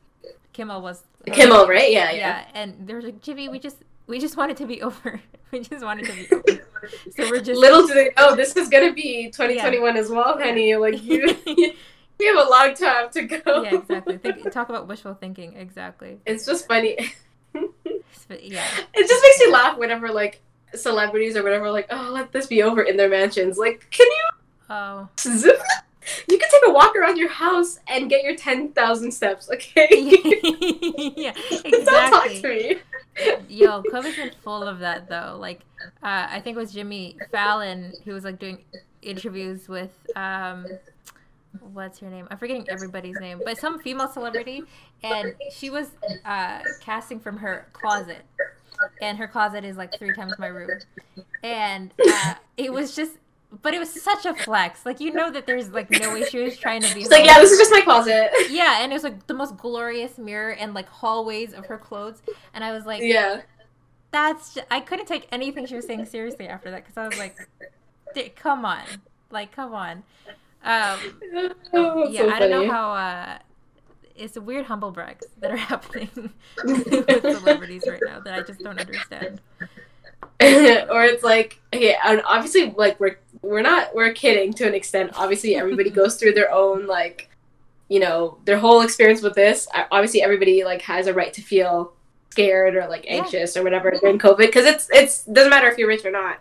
[0.52, 1.90] Kimmel was Kimmel, right?
[1.90, 2.44] Yeah, yeah, yeah.
[2.54, 5.20] and they were like Jimmy, we just we just wanted to be over.
[5.50, 6.65] we just wanted to be over.
[7.16, 10.76] So we're just Little do they know, this is gonna be 2021 as well, honey.
[10.76, 11.36] Like you,
[12.18, 13.62] you have a long time to go.
[13.62, 14.18] yeah, exactly.
[14.18, 15.56] Think, talk about wishful thinking.
[15.56, 16.18] Exactly.
[16.26, 16.96] It's just funny.
[18.28, 18.66] Yeah.
[18.92, 20.42] It just makes me laugh whenever like
[20.74, 23.56] celebrities or whatever like, oh, let this be over in their mansions.
[23.56, 24.28] Like, can you
[24.68, 25.08] Oh.
[26.28, 29.48] You can take a walk around your house and get your ten thousand steps.
[29.50, 29.86] Okay.
[31.16, 31.32] yeah,
[31.64, 31.70] exactly.
[31.70, 32.76] Don't talk to me.
[33.48, 35.36] Yo, COVID's been full of that though.
[35.38, 35.60] Like,
[36.02, 38.58] uh, I think it was Jimmy Fallon who was like doing
[39.02, 40.66] interviews with um,
[41.72, 42.26] what's her name?
[42.30, 44.62] I'm forgetting everybody's name, but some female celebrity,
[45.02, 45.90] and she was
[46.24, 48.22] uh, casting from her closet,
[49.00, 50.70] and her closet is like three times my room,
[51.42, 53.12] and uh, it was just.
[53.62, 54.84] But it was such a flex.
[54.84, 57.00] Like you know that there's like no way she was trying to be.
[57.02, 58.30] It's like, yeah, this is just my closet.
[58.50, 62.22] Yeah, and it was like the most glorious mirror and like hallways of her clothes,
[62.54, 63.42] and I was like, Yeah.
[64.10, 67.18] "That's." Just, I couldn't take anything she was saying seriously after that because I was
[67.18, 67.36] like,
[68.14, 68.84] "D- "Come on,
[69.30, 70.02] like, come on."
[70.64, 70.98] Um,
[71.72, 72.92] Oh, yeah, so I don't know how.
[72.92, 73.38] Uh,
[74.16, 76.08] it's weird humble brags that are happening
[76.64, 79.40] with celebrities right now that I just don't understand.
[80.40, 85.10] or it's like okay and obviously like we're we're not we're kidding to an extent
[85.16, 87.28] obviously everybody goes through their own like
[87.88, 91.42] you know their whole experience with this Uh, obviously everybody like has a right to
[91.42, 91.92] feel
[92.30, 93.18] scared or like Yeah.
[93.22, 96.38] anxious or whatever during covid because it's it's doesn't matter if you're rich or not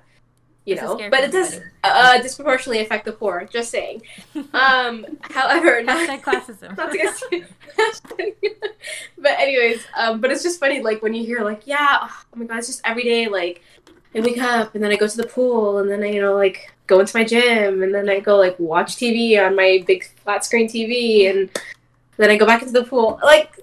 [0.65, 4.01] you It's know but it does uh, disproportionately affect the poor just saying
[4.53, 6.75] um however not, classism.
[6.75, 6.91] not
[9.17, 12.45] but Anyways, um, but it's just funny, like when you hear like, yeah, oh my
[12.45, 13.61] god, it's just every day, like
[14.15, 16.35] I wake up and then I go to the pool and then I, you know,
[16.35, 20.05] like go into my gym and then I go like watch TV on my big
[20.23, 21.49] flat screen TV and
[22.17, 23.19] then I go back into the pool.
[23.23, 23.59] Like,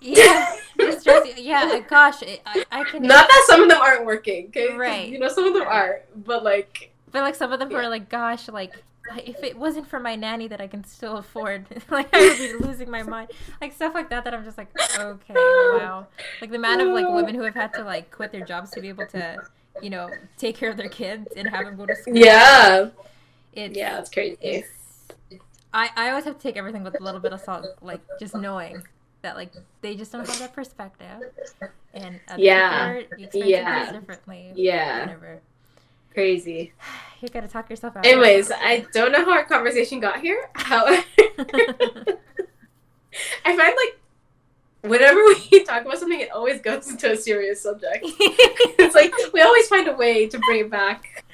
[0.00, 0.56] yeah,
[0.98, 1.44] stressing.
[1.44, 3.02] Yeah, uh, gosh, it, I, I can.
[3.02, 4.74] not that some of them aren't working, okay?
[4.74, 5.08] Right.
[5.08, 8.08] You know, some of them are, but like, But like some of them were like,
[8.08, 8.82] gosh, like
[9.16, 12.66] if it wasn't for my nanny that I can still afford, like I would be
[12.66, 13.30] losing my mind.
[13.60, 16.06] Like stuff like that that I'm just like, okay, wow.
[16.40, 18.80] Like the amount of like women who have had to like quit their jobs to
[18.80, 19.42] be able to,
[19.80, 22.14] you know, take care of their kids and have them go to school.
[22.16, 22.88] yeah,
[23.52, 24.36] It's, yeah, it's crazy.
[24.40, 24.68] it's
[25.72, 28.34] I, I always have to take everything with a little bit of salt, like just
[28.34, 28.84] knowing
[29.22, 31.32] that like they just don't have that perspective,
[31.92, 33.00] and Yeah.
[33.32, 33.92] Yeah.
[33.92, 34.52] differently.
[34.54, 35.40] Yeah, Whatever.
[36.12, 36.72] crazy.
[37.20, 38.06] You gotta talk yourself out.
[38.06, 40.48] Anyways, I don't know how our conversation got here.
[40.54, 41.02] However,
[43.44, 43.98] I find like
[44.84, 45.20] whenever
[45.50, 48.04] we talk about something, it always goes into a serious subject.
[48.76, 51.24] It's like we always find a way to bring it back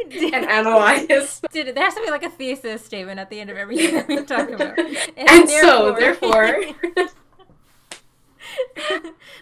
[0.00, 1.40] and analyze.
[1.52, 4.08] Dude, there has to be like a thesis statement at the end of everything that
[4.08, 4.78] we talk about.
[5.16, 6.60] And so, therefore,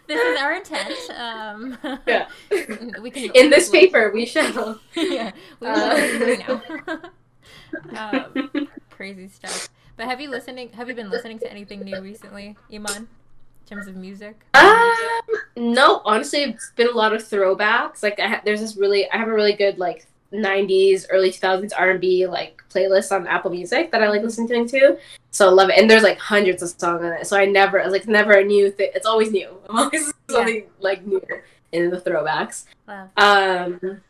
[0.07, 0.95] this is our intent.
[1.17, 2.29] Um, Yeah.
[3.03, 4.81] we can in this paper, we shall.
[4.97, 5.97] yeah, we will Uh.
[5.97, 6.43] agree
[7.97, 9.69] um, crazy stuff.
[9.97, 10.71] But have you listening?
[10.73, 13.09] Have you been listening to anything new recently, Iman?
[13.71, 14.35] In terms of music?
[14.55, 14.95] Um,
[15.57, 18.03] no, honestly, it's been a lot of throwbacks.
[18.03, 21.73] Like, I ha- there's this really, I have a really good like '90s, early 2000s
[21.77, 24.99] R&B like playlist on Apple Music that I like listening to.
[25.33, 27.27] So I love it, and there's like hundreds of songs on it.
[27.27, 28.91] So I never, like never a new thing.
[28.95, 29.49] It's always new.
[29.69, 31.21] I'm always something like new
[31.73, 32.65] in the throwbacks.
[32.87, 33.11] Wow.
[33.19, 34.01] Um,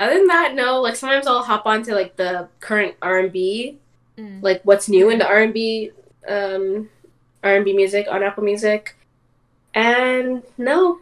[0.00, 0.80] other than that, no.
[0.80, 3.78] Like sometimes I'll hop onto like the current R&B
[4.18, 4.42] Mm.
[4.42, 5.90] like what's new in the R and B
[6.26, 6.88] um
[7.46, 8.96] R and B music on Apple Music.
[9.74, 11.00] And no.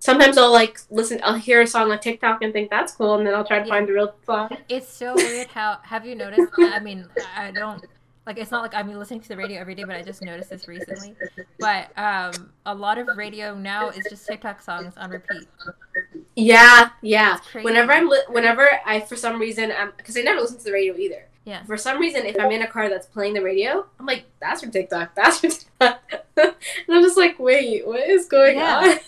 [0.00, 3.26] Sometimes I'll like listen I'll hear a song on TikTok and think that's cool and
[3.26, 3.74] then I'll try to Yeah.
[3.74, 4.48] find the real song.
[4.68, 6.52] It's so weird how have you noticed?
[6.58, 7.84] I mean, I don't
[8.24, 10.50] like it's not like I'm listening to the radio every day, but I just noticed
[10.50, 11.16] this recently.
[11.58, 15.48] But um, a lot of radio now is just TikTok songs on repeat.
[16.36, 17.38] Yeah, yeah.
[17.62, 20.72] Whenever I'm li- whenever I for some reason I'm because I never listen to the
[20.72, 21.24] radio either.
[21.48, 21.62] Yeah.
[21.64, 24.60] For some reason, if I'm in a car that's playing the radio, I'm like, "That's
[24.60, 25.14] from TikTok.
[25.14, 26.00] That's from TikTok,"
[26.36, 26.54] and
[26.90, 28.76] I'm just like, "Wait, what is going Yeah.
[28.80, 28.98] on?"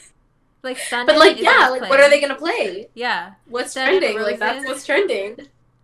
[0.62, 0.78] like.
[0.90, 2.88] But like, yeah, like, what are they gonna play?
[2.94, 4.18] Yeah, What's trending?
[4.20, 5.36] Like, that's what's trending.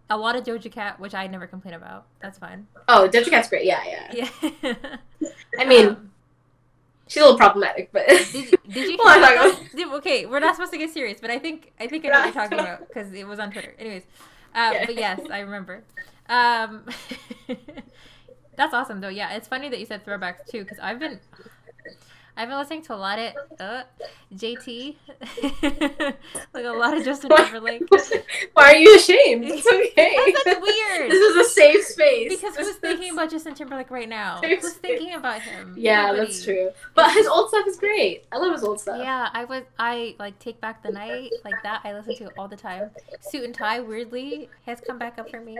[0.08, 2.06] a lot of Doja Cat, which I never complain about.
[2.20, 2.66] That's fine.
[2.88, 3.66] Oh, Doja Cat's great.
[3.66, 4.28] Yeah, yeah.
[4.62, 4.74] Yeah.
[5.58, 6.10] I mean, Um,
[7.06, 10.40] she's a little problematic, but did you, did you Well, I'm not about okay, we're
[10.40, 12.60] not supposed to get serious, but I think I think I know what you're talking
[12.60, 13.74] about because it was on Twitter.
[13.78, 14.04] Anyways,
[14.56, 14.86] um, Yeah.
[14.86, 15.84] but yes, I remember.
[16.28, 16.84] Um,
[18.56, 19.08] that's awesome though.
[19.08, 21.20] Yeah, it's funny that you said throwbacks too because I've been
[22.36, 23.82] I've been listening to a lot of uh,
[24.34, 24.96] JT,
[26.52, 27.82] like a lot of Justin Timberlake.
[28.54, 29.44] Why are you ashamed?
[29.46, 30.16] It's okay.
[30.44, 31.10] That's weird.
[31.10, 32.28] this is a safe space.
[32.40, 34.40] Because who's thinking about Justin Timberlake right now?
[34.42, 35.74] Who's thinking about him?
[35.78, 36.26] Yeah, Nobody.
[36.26, 36.70] that's true.
[36.94, 38.24] But his old stuff is great.
[38.32, 38.98] I love his old stuff.
[38.98, 41.80] Yeah, I was I like take back the night like that.
[41.84, 42.90] I listen to it all the time.
[43.20, 45.56] Suit and tie weirdly has come back up for me.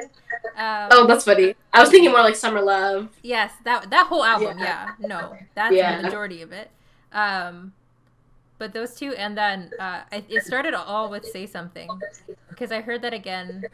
[0.57, 1.55] Um, Oh, that's funny.
[1.73, 3.09] I was thinking more like Summer Love.
[3.23, 4.59] yes, that that whole album.
[4.59, 4.67] Yeah.
[4.99, 5.97] Yeah, no, that's Yeah.
[5.99, 6.66] the majority of it.
[7.12, 7.73] Um,
[8.59, 12.05] but those two, and then uh, it, it started all with "Say Something"
[12.49, 13.66] because I heard that again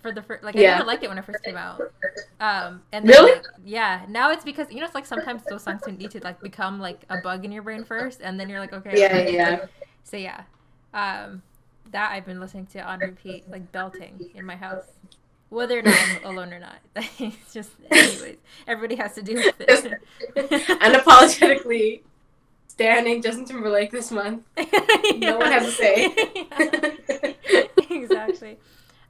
[0.00, 0.44] for the first.
[0.44, 0.64] Like I Yeah.
[0.64, 1.84] never liked it when it first came out.
[2.40, 3.32] Um, and Really?
[3.32, 6.42] like, yeah, now it's because you know it's like sometimes those songs need to like
[6.42, 9.66] become like a bug in your brain first, and then you're like, okay, Yeah, yeah.
[10.04, 10.42] so yeah,
[10.94, 11.42] um,
[11.90, 14.84] that I've been listening to on repeat, like belting in my house,
[15.48, 16.78] whether or not I'm alone or not.
[17.18, 20.00] it's just, anyways, everybody has to do with it.
[20.36, 22.02] Unapologetically
[22.78, 24.44] standing Justin Timberlake this month.
[25.16, 26.14] No one has a say.
[27.90, 28.56] exactly.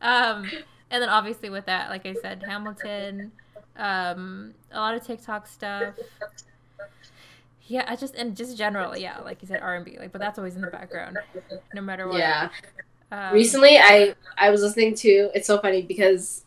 [0.00, 0.48] Um,
[0.90, 3.30] and then obviously with that, like I said, Hamilton,
[3.76, 5.94] um, a lot of TikTok stuff.
[7.66, 10.20] Yeah, I just and just general, yeah, like you said, R and B, like, but
[10.20, 11.18] that's always in the background,
[11.74, 12.18] no matter what.
[12.18, 12.48] yeah.
[13.12, 15.30] Um, Recently, I I was listening to.
[15.34, 16.44] It's so funny because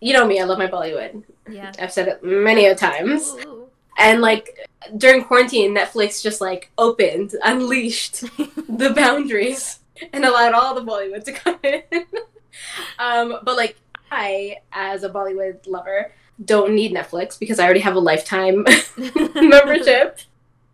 [0.00, 0.38] you know me.
[0.40, 1.24] I love my Bollywood.
[1.50, 1.72] yeah.
[1.80, 3.34] I've said it many a times.
[3.44, 3.66] Ooh.
[3.98, 8.20] And like during quarantine, Netflix just like opened, unleashed
[8.68, 9.80] the boundaries,
[10.12, 11.82] and allowed all the Bollywood to come in.
[12.98, 13.76] um, but like
[14.10, 16.12] I, as a Bollywood lover,
[16.44, 18.64] don't need Netflix because I already have a lifetime
[19.34, 20.20] membership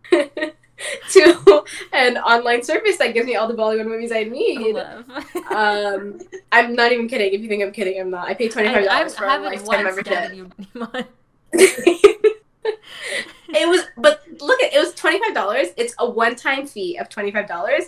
[0.09, 4.77] to an online service that gives me all the Bollywood movies I need.
[5.49, 6.19] Um,
[6.51, 7.33] I'm not even kidding.
[7.33, 8.29] If you think I'm kidding, I'm not.
[8.29, 10.53] I paid twenty five dollars for a lifetime membership.
[12.67, 12.79] Doubted
[13.11, 13.17] you,
[13.53, 13.61] Iman.
[13.63, 15.67] it was, but look at it was twenty five dollars.
[15.77, 17.83] It's a one-time fee of twenty-five dollars,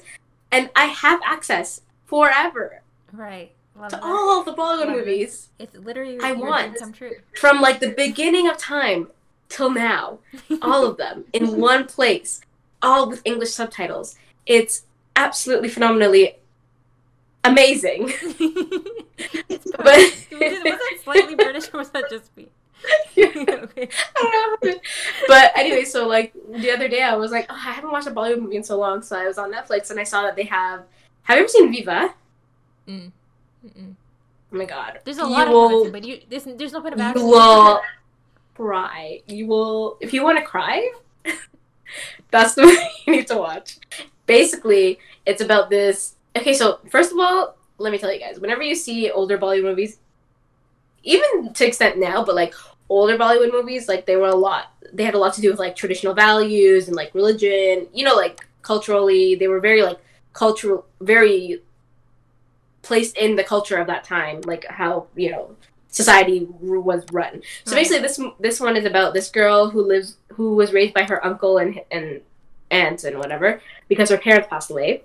[0.52, 3.52] and I have access forever Right.
[3.76, 4.04] Love to that.
[4.04, 4.98] all the Bollywood it.
[4.98, 6.78] movies It's literally I want.
[6.78, 7.12] come true.
[7.40, 9.08] from like the beginning of time
[9.48, 10.20] till now.
[10.62, 12.42] All of them in one place,
[12.82, 14.16] all with English subtitles.
[14.46, 14.84] It's
[15.16, 16.36] absolutely phenomenally
[17.44, 18.12] amazing.
[19.78, 22.48] But- was that slightly British or was that just me?
[23.18, 23.90] Okay.
[24.16, 24.80] I don't know.
[25.28, 28.12] But anyway, so like the other day, I was like, oh, I haven't watched a
[28.12, 30.44] Bollywood movie in so long, so I was on Netflix and I saw that they
[30.46, 30.84] have.
[31.24, 32.14] Have you ever seen Vivah?
[32.88, 33.12] Mm.
[34.52, 36.82] Oh my god, There's a You lot of will- convincing, but you there's, there's no
[36.82, 37.82] point of You will
[38.56, 39.22] cry.
[39.28, 40.92] You will if you want to cry.
[42.32, 43.78] that's the movie you need to watch.
[44.26, 46.16] Basically, it's about this.
[46.36, 48.40] Okay, so first of all, let me tell you guys.
[48.40, 49.98] Whenever you see older Bollywood movies,
[51.04, 52.54] even to extent now, but like
[52.90, 54.74] older Bollywood movies, like they were a lot.
[54.92, 57.88] They had a lot to do with like traditional values and like religion.
[57.94, 60.00] You know, like culturally, they were very like
[60.34, 61.62] cultural, very
[62.82, 65.56] placed in the culture of that time, like how you know
[65.90, 67.42] society was run.
[67.66, 67.82] So Right.
[67.82, 71.24] basically, this this one is about this girl who lives who was raised by her
[71.26, 72.22] uncle and and
[72.72, 75.02] aunts and whatever because her parents passed away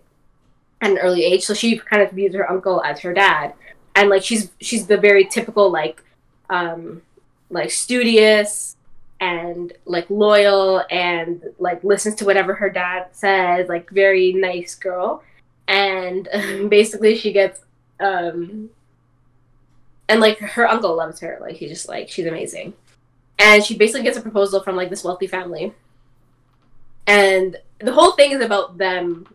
[0.83, 1.45] at an early age.
[1.45, 3.55] So she kind of views her uncle as her dad,
[3.95, 6.03] and like she's she's the very typical like
[6.51, 7.03] um
[7.51, 8.77] like studious
[9.21, 15.23] and like loyal and like listens to whatever her dad says like very nice girl.
[15.67, 16.29] And
[16.69, 17.61] basically she gets
[18.01, 18.71] um
[20.09, 21.39] and like her uncle loves her.
[21.41, 22.75] Like he just like she's amazing.
[23.39, 25.73] And she basically gets a proposal from like this wealthy family.
[27.07, 29.27] And the whole thing is about them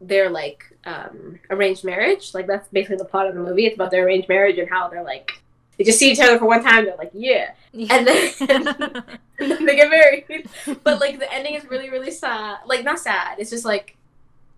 [0.00, 2.34] their like um arranged marriage.
[2.34, 3.66] Like that's basically the plot of the movie.
[3.66, 5.40] It's about their arranged marriage and how they're like
[5.76, 9.64] they just see each other for one time they're like yeah and then and then
[9.64, 10.48] they get married
[10.82, 13.96] but like the ending is really really sad like not sad it's just like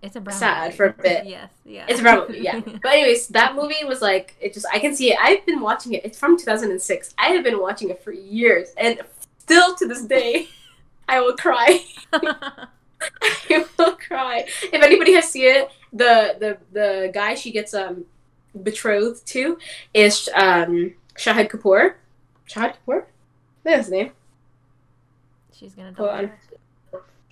[0.03, 0.77] it's a brown sad movie.
[0.77, 1.27] for a bit.
[1.27, 1.87] Yes, yeah.
[1.89, 2.61] It's a brown movie, yeah.
[2.83, 5.19] But anyways, that movie was like it just I can see it.
[5.21, 6.05] I've been watching it.
[6.05, 7.15] It's from 2006.
[7.19, 9.01] I have been watching it for years, and
[9.39, 10.49] still to this day,
[11.09, 11.85] I will cry.
[12.13, 14.45] I will cry.
[14.63, 18.05] If anybody has seen it, the the the guy she gets um
[18.63, 19.59] betrothed to
[19.93, 21.95] is um Shahid Kapoor.
[22.49, 23.05] Shahid Kapoor.
[23.65, 24.13] That's his name.
[25.53, 26.33] She's gonna Hold on.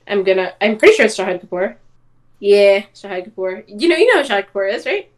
[0.06, 0.52] I'm gonna.
[0.60, 1.76] I'm pretty sure it's Shahid Kapoor.
[2.40, 3.64] Yeah, Shahid Kapoor.
[3.66, 5.10] You know, you know who Shahid Kapoor is, right?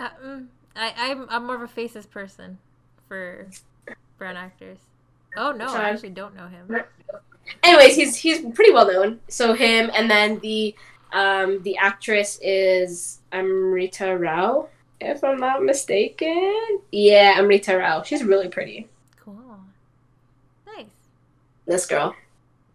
[0.00, 2.58] Uh, mm, I, I'm I'm more of a faces person
[3.08, 3.48] for
[4.18, 4.78] brown actors.
[5.36, 6.82] Oh no, I actually don't know him.
[7.62, 9.20] anyways, he's he's pretty well known.
[9.28, 10.74] So him, and then the
[11.12, 14.68] um the actress is Amrita Rao,
[15.06, 16.80] if I'm not mistaken.
[16.90, 18.02] Yeah, Amrita Rao.
[18.02, 18.88] She's really pretty.
[19.20, 19.60] Cool.
[20.66, 20.86] Nice.
[21.66, 22.14] This girl.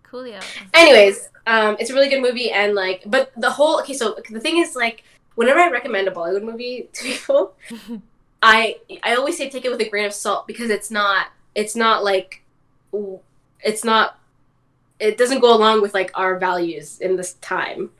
[0.04, 0.42] Coolio.
[0.74, 3.94] Anyways, um, it's a really good movie, and like, but the whole okay.
[3.94, 5.04] So the thing is, like,
[5.36, 7.54] whenever I recommend a Bollywood movie to people,
[8.42, 11.76] I I always say take it with a grain of salt because it's not it's
[11.76, 12.44] not like
[13.64, 14.20] it's not
[15.00, 17.92] it doesn't go along with like our values in this time.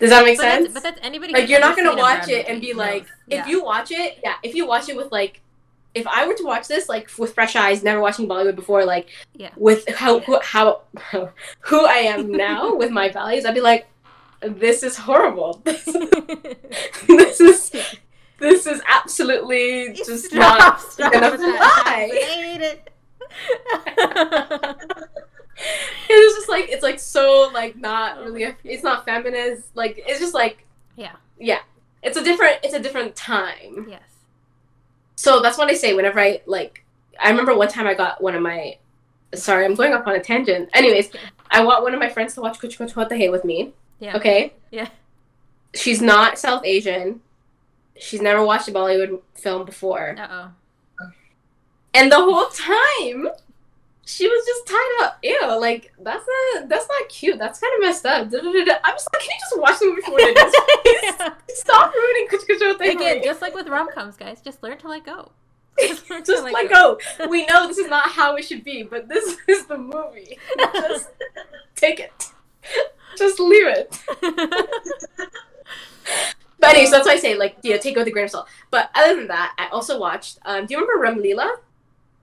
[0.00, 0.74] Does that make but, that's, sense?
[0.74, 1.32] but that's anybody.
[1.32, 3.10] like you're not gonna watch it and be like knows.
[3.28, 3.46] if Yeah.
[3.48, 5.40] you watch it yeah if you watch it with like
[5.94, 9.08] if I were to watch this like with fresh eyes never watching Bollywood before like
[9.34, 9.50] Yeah.
[9.56, 10.80] with how who, how
[11.60, 13.86] who I am now with my values I'd be like
[14.42, 15.84] this is horrible this,
[17.06, 17.70] this is
[18.40, 21.82] this is absolutely just Stop, not stop gonna that.
[21.86, 22.26] I fly.
[22.26, 22.90] hate it.
[26.08, 30.20] it was just like it's like so like not really it's not feminist like it's
[30.20, 30.64] just like
[30.96, 31.12] Yeah.
[31.38, 31.60] yeah
[32.02, 34.02] it's a different it's a different time yes.
[35.16, 36.84] so that's what i say whenever i like
[37.20, 38.76] i remember one time i got one of my
[39.34, 41.10] sorry i'm going off on a tangent anyways
[41.50, 44.16] i want one of my friends to watch kuch kuch Hota Hai with me Yeah.
[44.16, 44.88] okay Yeah.
[45.74, 47.20] she's not south asian
[47.96, 50.48] she's never watched a bollywood film before Uh
[51.00, 51.10] oh.
[51.94, 53.28] and the whole time
[54.06, 55.18] she was just tied up.
[55.22, 57.38] Ew, like that's not that's not cute.
[57.38, 58.30] That's kind of messed up.
[58.30, 58.74] Da-da-da-da.
[58.84, 61.32] I'm just like, can you just watch the movie for what it is?
[61.60, 65.04] Stop ruining Kuch Kuch Again, just like with rom coms, guys, just learn to let
[65.04, 65.32] go.
[65.80, 67.00] Just learn to Just let go.
[67.28, 70.38] We know this is not how it should be, but this is the movie.
[70.72, 71.08] Just
[71.74, 72.30] take it.
[73.18, 74.00] Just leave it.
[76.64, 78.30] But anyways, that's why I say like you know take it with a grain of
[78.30, 78.48] salt.
[78.70, 80.38] But other than that, I also watched.
[80.44, 81.56] Um, do you remember Ramlila?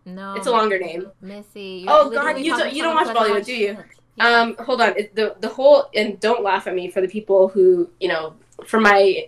[0.05, 0.33] No.
[0.35, 1.11] It's a longer name.
[1.21, 1.85] Missy.
[1.87, 3.77] Oh, God, you don't- you don't watch Bollywood, do you?
[4.15, 4.27] Yeah.
[4.41, 4.97] Um, hold on.
[4.97, 8.35] It, the the whole and don't laugh at me for the people who you know
[8.65, 9.27] for my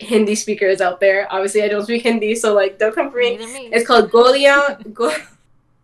[0.00, 1.26] Hindi speakers out there.
[1.32, 3.38] Obviously, I don't speak Hindi, so like don't come for me.
[3.72, 5.14] It's called Goliyon Go,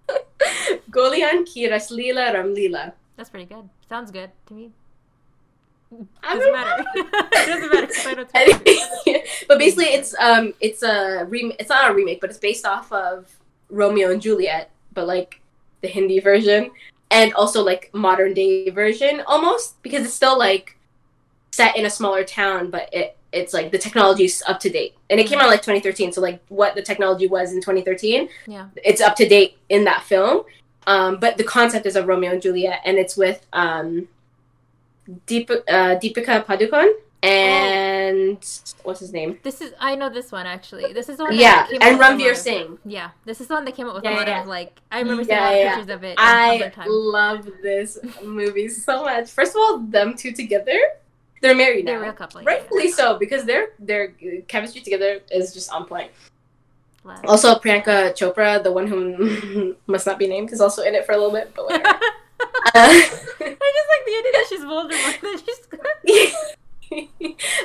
[0.91, 2.93] Goliyon Ki Raasleela Ramlila.
[3.16, 3.68] That's pretty good.
[3.89, 4.72] Sounds good to me.
[6.22, 6.85] I Doesn't matter.
[6.95, 8.26] it doesn't matter.
[8.35, 12.39] I don't but basically, it's um, it's a rem- It's not a remake, but it's
[12.39, 13.30] based off of
[13.72, 15.40] Romeo and Juliet, but like
[15.80, 16.70] the Hindi version,
[17.10, 20.76] and also like modern day version almost because it's still like
[21.50, 25.18] set in a smaller town, but it it's like the technology's up to date, and
[25.18, 26.12] it came out like 2013.
[26.12, 28.68] So like what the technology was in 2013, Yeah.
[28.84, 30.44] it's up to date in that film.
[30.86, 34.08] Um, but the concept is of Romeo and Juliet, and it's with um,
[35.26, 36.92] Deep, uh, Deepika Padukone
[37.22, 38.38] and
[38.82, 39.38] what's his name?
[39.42, 40.92] This is I know this one actually.
[40.92, 41.34] This is the one.
[41.34, 42.78] Yeah, that came and out with a lot Ranveer Singh.
[42.84, 44.40] Yeah, this is the one that came out with Yeah, a lot yeah.
[44.40, 44.80] of like.
[44.90, 45.76] I remember seeing Yeah, a lot of yeah.
[45.76, 46.14] pictures of it.
[46.18, 49.30] I love this movie so much.
[49.30, 50.78] First of all, them two together,
[51.40, 52.00] they're married now.
[52.00, 52.42] They're a couple.
[52.42, 54.08] Rightfully so, because their their
[54.48, 56.10] chemistry together is just on point.
[57.04, 57.24] Love.
[57.26, 61.12] Also, Priyanka Chopra, the one who must not be named, is also in it for
[61.12, 61.88] a little bit, but whatever.
[61.88, 61.98] uh,
[62.74, 65.20] I just like the idea that she's Voldemort.
[65.22, 66.46] That she's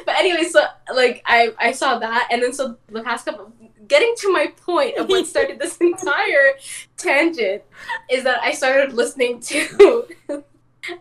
[0.05, 0.63] but anyway, so
[0.95, 3.51] like I I saw that, and then so the past couple,
[3.87, 6.53] getting to my point of what started this entire
[6.97, 7.63] tangent
[8.09, 10.07] is that I started listening to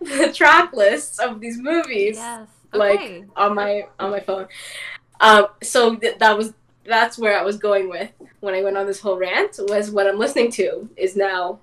[0.01, 2.49] the track lists of these movies yes.
[2.73, 3.25] like, Okay.
[3.37, 4.47] on my on my phone.
[5.21, 6.53] Um, so th- that was
[6.85, 8.11] that's where I was going with
[8.41, 11.59] when I went on this whole rant was what I'm listening to is now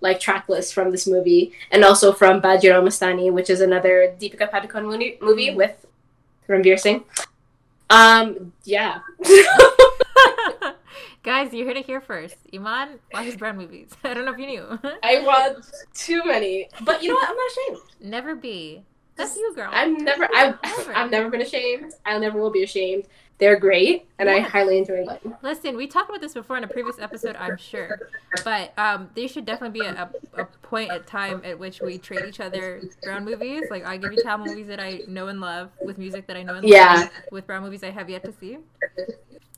[0.00, 4.48] like track lists from this movie and also from Bajirao Mastani, which is another Deepika
[4.50, 5.56] Padukone movie, movie Mm.
[5.56, 5.86] with
[6.48, 7.04] Ranveer Singh.
[7.90, 9.00] Um, yeah.
[11.22, 12.36] Guys, you heard it here first.
[12.54, 13.90] Iman watches brown movies.
[14.04, 14.78] I don't know if you knew.
[15.02, 17.28] I watched too many, but you know what?
[17.28, 18.10] I'm not ashamed.
[18.10, 18.84] Never be.
[19.16, 19.68] That's you, girl.
[19.70, 20.26] I'm never.
[20.34, 20.96] I've, Never.
[20.96, 21.92] I've never been ashamed.
[22.06, 23.04] I never will be ashamed.
[23.40, 25.34] They're great, and I highly enjoy them.
[25.42, 28.02] Listen, we talked about this before in a previous episode, I'm sure,
[28.44, 32.26] but um, there should definitely be a, a, point at time at which we trade
[32.26, 33.70] each other brown movies.
[33.70, 36.42] Like I give you Tamil movies that I know and love with music that I
[36.42, 36.94] know and Yeah.
[37.00, 38.58] love with brown movies I have yet to see,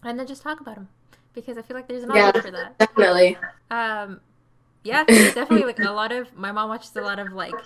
[0.04, 0.88] and then just talk about them
[1.34, 2.30] because I feel like there's an Yeah.
[2.30, 2.78] for that.
[2.78, 3.36] Definitely.
[3.70, 4.20] Um,
[4.84, 7.56] yeah, definitely like a lot of my mom watches a lot of like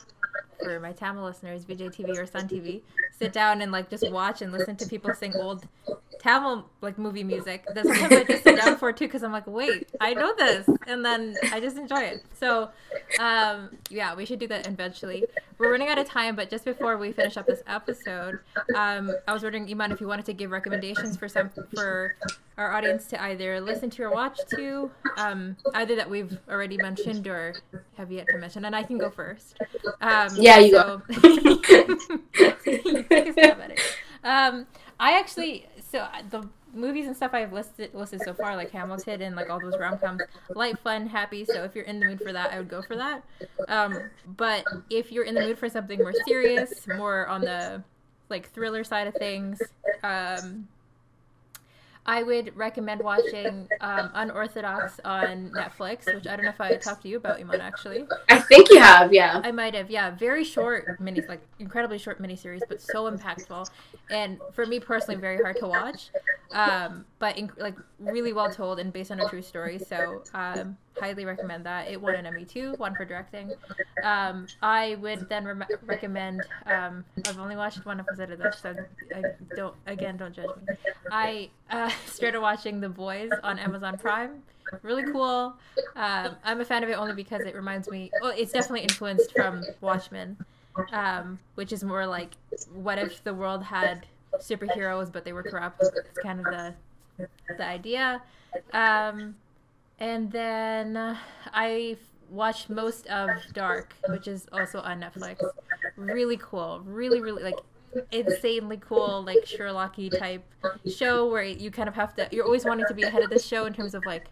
[0.62, 4.42] for my Tamil listeners, Vijay TV or Sun TV, sit down and like just watch
[4.42, 5.68] and listen to people sing old
[6.20, 7.64] Tamil like movie music.
[7.74, 10.68] That sometimes I just sit down for too because I'm like, wait, I know this,
[10.86, 12.24] and then I just enjoy it.
[12.34, 12.70] So,
[13.18, 15.24] um, yeah, we should do that eventually.
[15.58, 18.38] We're running out of time, but just before we finish up this episode,
[18.74, 22.16] um, I was wondering, Iman, if you wanted to give recommendations for some for
[22.58, 27.26] our audience to either listen to or watch to, um, either that we've already mentioned
[27.26, 27.54] or
[27.96, 29.56] have yet to mention, and I can go first.
[30.00, 31.56] Um, Yeah, you so- go.
[32.66, 33.80] You take a it.
[34.24, 34.66] Um,
[34.98, 39.22] I actually so uh, the movies and stuff I've listed listed so far, like Hamilton
[39.22, 41.44] and like all those rom coms, light, fun, happy.
[41.44, 43.22] So if you're in the mood for that, I would go for that.
[43.68, 47.82] Um, but if you're in the mood for something more serious, more on the
[48.28, 49.60] like thriller side of things,
[50.02, 50.68] um,
[52.06, 57.02] I would recommend watching um, Unorthodox on Netflix, which I don't know if I talked
[57.02, 58.06] to you about, Iman, actually.
[58.28, 59.40] I think you have, yeah.
[59.44, 60.10] I might have, yeah.
[60.10, 63.68] Very short mini, like incredibly short miniseries, but so impactful.
[64.10, 66.10] And for me personally, very hard to watch.
[66.52, 69.78] Um, but inc- like really well told and based on a true story.
[69.78, 71.90] So um, highly recommend that.
[71.90, 73.52] It won an Emmy too, one for directing.
[74.02, 76.42] Um, I would then re- recommend.
[76.66, 78.74] Um, I've only watched one episode of this, so
[79.14, 79.22] I
[79.54, 79.74] don't.
[79.86, 80.74] Again, don't judge me.
[81.10, 84.42] I uh, started watching The Boys on Amazon Prime.
[84.82, 85.54] Really cool.
[85.94, 88.10] Um, I'm a fan of it only because it reminds me.
[88.20, 90.36] Well, it's definitely influenced from Watchmen,
[90.92, 92.30] um, which is more like,
[92.74, 94.06] what if the world had
[94.38, 95.82] superheroes but they were corrupt?
[95.82, 96.74] It's kind of the
[97.56, 98.22] the idea.
[98.72, 99.36] Um,
[99.98, 101.16] and then uh,
[101.52, 101.96] I
[102.30, 105.38] watched most of Dark, which is also on Netflix.
[105.96, 106.80] Really cool.
[106.84, 107.58] Really, really like
[108.12, 110.44] insanely cool, like Sherlocky type
[110.86, 112.28] show where you kind of have to.
[112.30, 114.26] You're always wanting to be ahead of the show in terms of like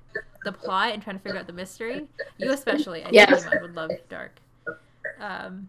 [0.45, 2.07] the plot and trying to figure out the mystery.
[2.39, 3.35] You especially, I Yeah.
[3.35, 4.33] think, would love Dark.
[5.21, 5.69] Um,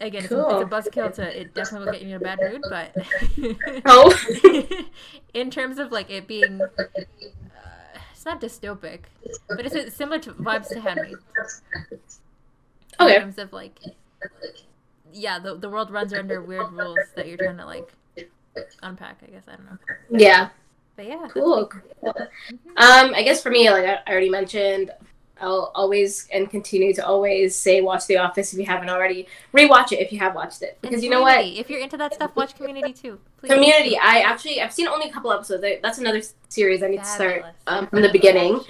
[0.00, 0.60] again, it's, a, Cool.
[0.60, 1.40] it's a buzzkill to.
[1.40, 2.94] It definitely will get you in a bad mood, but.
[3.86, 4.12] Oh.
[5.34, 6.66] in terms of like it being, uh,
[8.20, 9.00] it's not dystopic,
[9.48, 11.14] but it's similar to vibes to Henry.
[13.00, 13.78] In terms of like,
[15.10, 17.88] yeah, the the world runs under weird rules that you're trying to like
[18.82, 19.20] unpack.
[19.26, 19.78] I guess I don't know,
[20.10, 20.50] Yeah.
[20.96, 21.66] but yeah, Cool.
[21.68, 22.12] cool.
[22.76, 24.90] Um, I guess for me, like I already mentioned,
[25.40, 29.26] I'll always and continue to always say watch The Office if you haven't already.
[29.54, 30.78] Rewatch it if you have watched it.
[30.80, 31.44] Because and you know what?
[31.44, 33.18] If you're into that stuff, watch Community too.
[33.38, 33.52] Please.
[33.52, 33.98] Community.
[33.98, 35.64] I actually I've seen only a couple episodes.
[35.82, 38.60] That's another series I need to start um, from the beginning.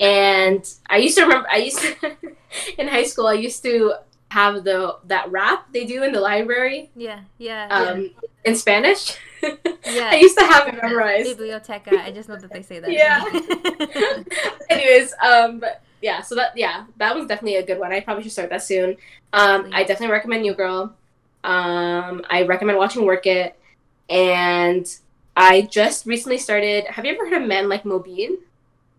[0.00, 1.48] And I used to remember.
[1.50, 2.16] I used to
[2.78, 3.26] in high school.
[3.26, 3.94] I used to
[4.28, 7.68] have the that rap they do in the library Yeah, yeah.
[7.68, 8.10] um,
[8.44, 9.16] in Spanish.
[9.42, 9.54] Yeah.
[9.86, 11.38] I used to have it memorized.
[11.38, 12.02] Biblioteca.
[12.02, 12.90] I just know that they say that.
[12.90, 13.24] Yeah.
[14.70, 17.92] Anyways, um, but yeah, so that yeah, that was definitely a good one.
[17.92, 18.96] I probably should start that soon.
[19.32, 20.94] Um, I definitely recommend New Girl.
[21.44, 23.56] Um, I recommend watching Work It,
[24.08, 24.86] and
[25.36, 26.84] I just recently started.
[26.86, 28.36] Have you ever heard of Man Like Mobeen?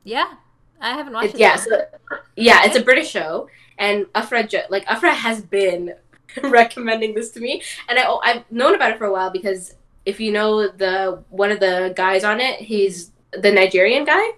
[0.03, 0.33] yeah.
[0.79, 1.39] I haven't watched It, it.
[1.39, 1.59] yeah, yet.
[1.59, 5.95] so, yeah, it's a British show, and Afra like Afra has been
[6.43, 9.73] recommending this to me, and I oh, I've known about it for a while because
[10.05, 14.29] if you know the one of the guys on it, he's the Nigerian guy.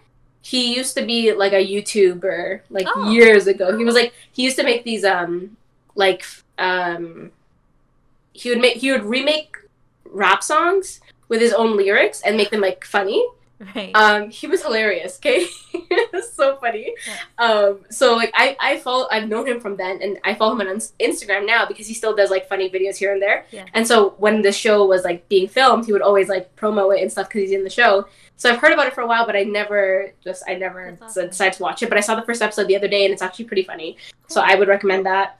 [0.41, 3.11] He used to be like a YouTuber like Oh.
[3.11, 3.77] years ago.
[3.77, 5.57] He was like he used to make these um
[5.95, 6.25] like
[6.57, 7.31] um
[8.33, 9.55] he would make he would remake
[10.05, 13.25] rap songs with his own lyrics and make them like funny.
[13.75, 13.91] Right.
[13.93, 15.17] Um, he was hilarious.
[15.17, 15.45] Okay,
[16.33, 16.95] so funny.
[17.37, 20.65] Um, so like I I follow I've known him from then, and I follow him
[20.65, 23.45] on Instagram now because he still does like funny videos here and there.
[23.51, 23.65] Yeah.
[23.73, 27.01] And so when the show was like being filmed, he would always like promo it
[27.01, 28.07] and stuff because he's in the show.
[28.39, 31.27] So I've heard about it for a while, but I never just I never awesome.
[31.27, 31.89] decided to watch it.
[31.89, 33.97] But I saw the first episode the other day, and it's actually pretty funny.
[34.27, 35.37] So I would recommend that.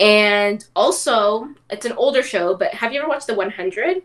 [0.00, 4.02] And also, it's an older show, but have you ever watched The 100?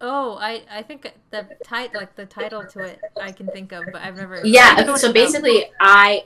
[0.00, 3.84] oh, I I think the title like the title to it I can think of,
[3.92, 4.40] but I've never.
[4.42, 6.24] Yeah, don't know what so basically, I.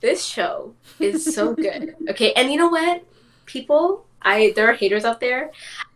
[0.00, 1.94] This show is so good.
[2.08, 3.04] Okay, and you know what?
[3.44, 5.50] People, I there are haters out there.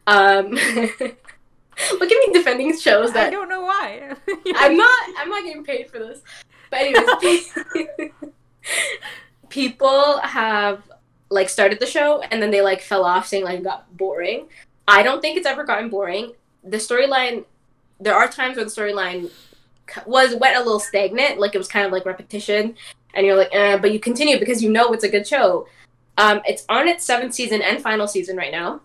[0.06, 0.58] Um,
[1.92, 4.14] look at me defending shows that I don't know why.
[4.56, 5.08] I'm not.
[5.18, 6.20] I'm not getting paid for this.
[6.70, 7.52] But anyways,
[9.48, 10.82] people have
[11.30, 14.48] like started the show and then they like fell off, saying like it got boring.
[14.86, 16.32] I don't think it's ever gotten boring.
[16.62, 17.44] The storyline,
[18.00, 19.30] there are times where the storyline
[20.06, 22.76] was went a little stagnant, like it was kind of like repetition,
[23.14, 25.66] and you're like, eh, but you continue because you know it's a good show.
[26.16, 28.80] Um, it's on its seventh season and final season right now.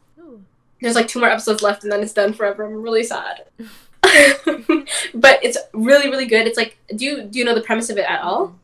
[0.82, 2.66] There's like two more episodes left and then it's done forever.
[2.66, 3.46] I'm really sad.
[4.02, 6.48] but it's really, really good.
[6.48, 8.56] It's like do you do you know the premise of it at all?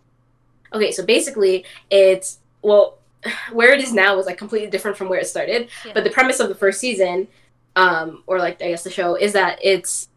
[0.73, 2.97] Okay, so basically it's well
[3.51, 5.69] where it is now is like completely different from where it started.
[5.85, 5.91] Yeah.
[5.93, 7.27] But the premise of the first season,
[7.75, 10.09] um, or like I guess the show, is that it's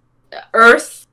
[0.55, 1.07] Earth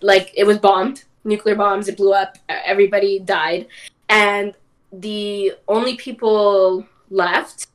[0.00, 3.66] like it was bombed, nuclear bombs, it blew up, everybody died,
[4.08, 4.54] and
[4.92, 7.66] the only people left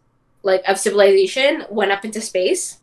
[0.43, 2.77] like of civilization went up into space.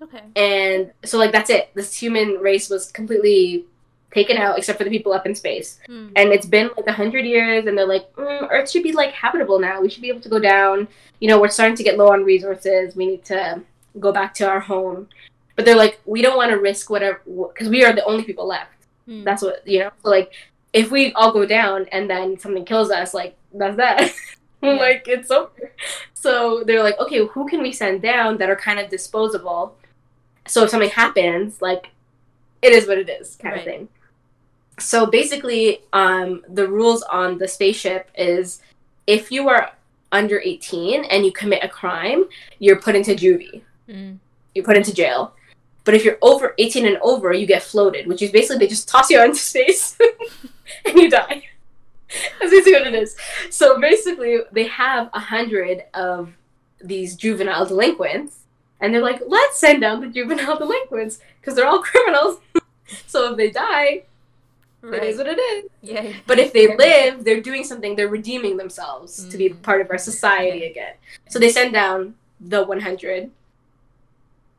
[0.00, 0.20] Okay.
[0.34, 1.70] and so like that's it.
[1.74, 3.66] This human race was completely
[4.12, 5.78] taken out except for the people up in space.
[5.86, 6.08] Hmm.
[6.16, 9.12] and it's been like a hundred years and they're like mm, earth should be like
[9.12, 9.80] habitable now.
[9.80, 10.88] We should be able to go down.
[11.20, 12.96] You know we're starting to get low on resources.
[12.96, 13.62] We need to
[14.00, 15.08] go back to our home.
[15.54, 18.46] But they're like we don't want to risk whatever because we are the only people
[18.46, 18.70] left.
[19.06, 19.24] Hmm.
[19.24, 19.90] that's what you know?
[20.02, 20.32] So like
[20.72, 24.12] if we all go down and then something kills us like that's that
[24.62, 24.74] Yeah.
[24.74, 25.72] like it's over
[26.14, 29.74] so they're like okay who can we send down that are kind of disposable
[30.46, 31.88] so if something happens like
[32.62, 33.88] it is what it is kind of thing
[34.78, 38.62] so basically um the rules on the spaceship is
[39.06, 39.72] if you are
[40.12, 42.24] under 18 and you commit a crime
[42.58, 44.12] you're put into juvie Hmm.
[44.54, 45.34] you're put into jail.
[45.84, 48.86] But if you're over 18 and over, you get floated, which is basically they just
[48.88, 49.98] toss you out into space
[50.84, 51.42] and you die.
[52.40, 53.16] That's basically what it is.
[53.50, 56.32] So basically, they have a hundred of
[56.82, 58.38] these juvenile delinquents,
[58.80, 62.38] and they're like, let's send down the juvenile delinquents because they're all criminals.
[63.06, 64.04] so if they die,
[64.84, 65.00] Right.
[65.04, 65.70] it is what it is.
[65.80, 66.12] yeah.
[66.26, 67.94] But if they live, they're doing something.
[67.94, 69.62] They're redeeming themselves to be Mm.
[69.62, 70.94] part of our society again.
[71.28, 73.30] So they send down the 100.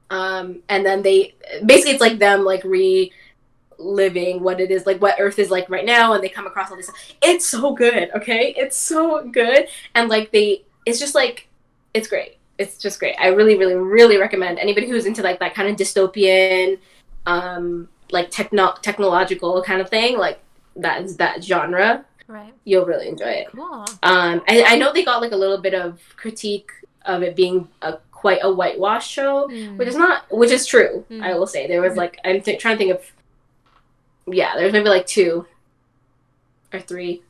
[0.09, 1.33] Um, and then they
[1.65, 2.63] basically it's like them like
[3.83, 6.71] reliving what it is like what Earth is like right now, and they come across
[6.71, 6.89] all this.
[7.21, 8.53] It's so good, okay?
[8.57, 11.47] It's so good, and like they, it's just like
[11.93, 12.37] it's great.
[12.57, 13.15] It's just great.
[13.19, 16.79] I really, really, really recommend anybody who's into like that kind of dystopian,
[17.25, 20.39] um, like techno technological kind of thing, like
[20.75, 22.05] that that genre.
[22.27, 22.53] Right.
[22.63, 23.47] You'll really enjoy it.
[23.51, 23.85] Cool.
[24.01, 26.71] Um, I, I know they got like a little bit of critique
[27.05, 29.75] of it being a quite a whitewash show, Hmm.
[29.77, 31.05] which is not, which is true.
[31.11, 31.21] Mm.
[31.21, 33.11] I will say there was like I'm th- trying to think of,
[34.27, 35.45] yeah, there's maybe like two
[36.73, 37.21] or three,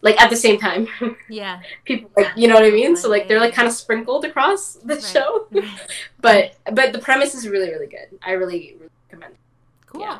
[0.00, 0.88] like at the same time.
[1.28, 1.60] Yeah.
[1.84, 2.96] People like you know what I mean.
[2.96, 5.02] So like they're like kind of sprinkled across the Right.
[5.02, 5.46] show,
[6.20, 8.18] but but the premise is really really good.
[8.22, 9.34] I really, really recommend.
[9.34, 9.38] it.
[9.86, 10.00] Cool.
[10.02, 10.18] Yeah.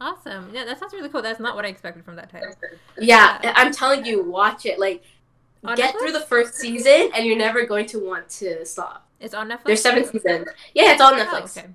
[0.00, 0.50] Awesome.
[0.52, 1.22] Yeah, that sounds really cool.
[1.22, 2.52] That's not what I expected from that title.
[2.98, 3.52] Yeah, Yeah.
[3.54, 4.78] I'm telling you, watch it.
[4.80, 5.04] Like
[5.64, 5.98] On get Netflix?
[6.00, 9.06] through the first season, and you're never going to want to stop.
[9.20, 9.64] It's on Netflix.
[9.66, 10.48] There's seven seasons.
[10.74, 11.56] Yeah, it's on Oh, Netflix.
[11.56, 11.68] okay.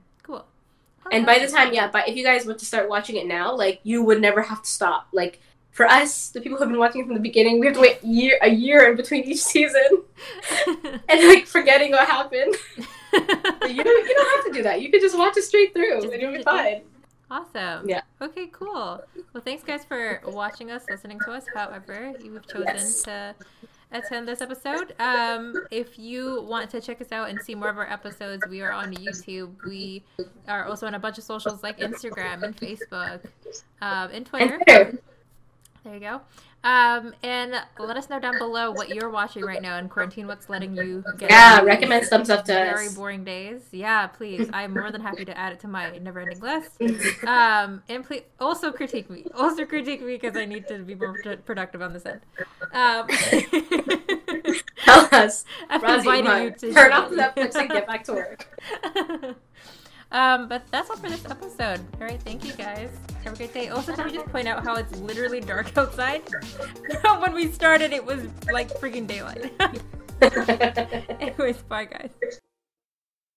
[1.12, 3.56] And by the time, yeah, but if you guys were to start watching it now,
[3.56, 5.08] like you would never have to stop.
[5.12, 5.40] Like
[5.72, 8.38] for us, the people who've been watching from the beginning, we have to wait year
[8.42, 10.04] a year in between each season,
[11.10, 12.56] and like forgetting what happened.
[12.78, 14.82] you don't you don't have to do that.
[14.82, 16.82] You can just watch it straight through, Just and you'll be fine.
[17.30, 17.90] Awesome.
[17.90, 18.02] Yeah.
[18.22, 19.02] Okay, cool.
[19.34, 21.46] Well, thanks guys for watching us, listening to us.
[21.54, 23.04] However, you've chosen Yes.
[23.04, 23.36] to
[23.92, 24.94] attend this episode.
[25.00, 28.62] Um, if you want to check us out and see more of our episodes, we
[28.62, 29.56] are on YouTube.
[29.66, 30.04] We
[30.48, 33.26] are also on a bunch of socials like Instagram and Facebook,
[33.82, 35.00] um, and And Twitter.
[35.88, 36.20] There you go.
[36.66, 40.28] Um, and let us know down below what you're watching right now in quarantine.
[40.28, 42.94] What's letting you get Yeah, recommend some stuff to very us.
[42.94, 43.62] boring days.
[43.72, 44.50] Yeah, please.
[44.54, 46.72] I'm more than happy to add it to my never-ending list.
[47.26, 49.28] Um, and please also critique me.
[49.34, 51.16] Also critique me because I need to be more
[51.46, 52.20] productive on this end.
[52.74, 53.08] Um,
[54.84, 55.46] Tell us.
[55.82, 59.38] Rosie, inviting you to turn off Netflix and get back to work.
[60.12, 61.80] Um, but that's all for this episode.
[62.00, 62.90] All right, thank you guys.
[63.24, 63.70] Have a great day.
[63.70, 66.22] Also, can we just point out how it's literally dark outside?
[67.20, 69.52] when we started, it was like freaking daylight.
[71.22, 72.40] Anyways, bye guys.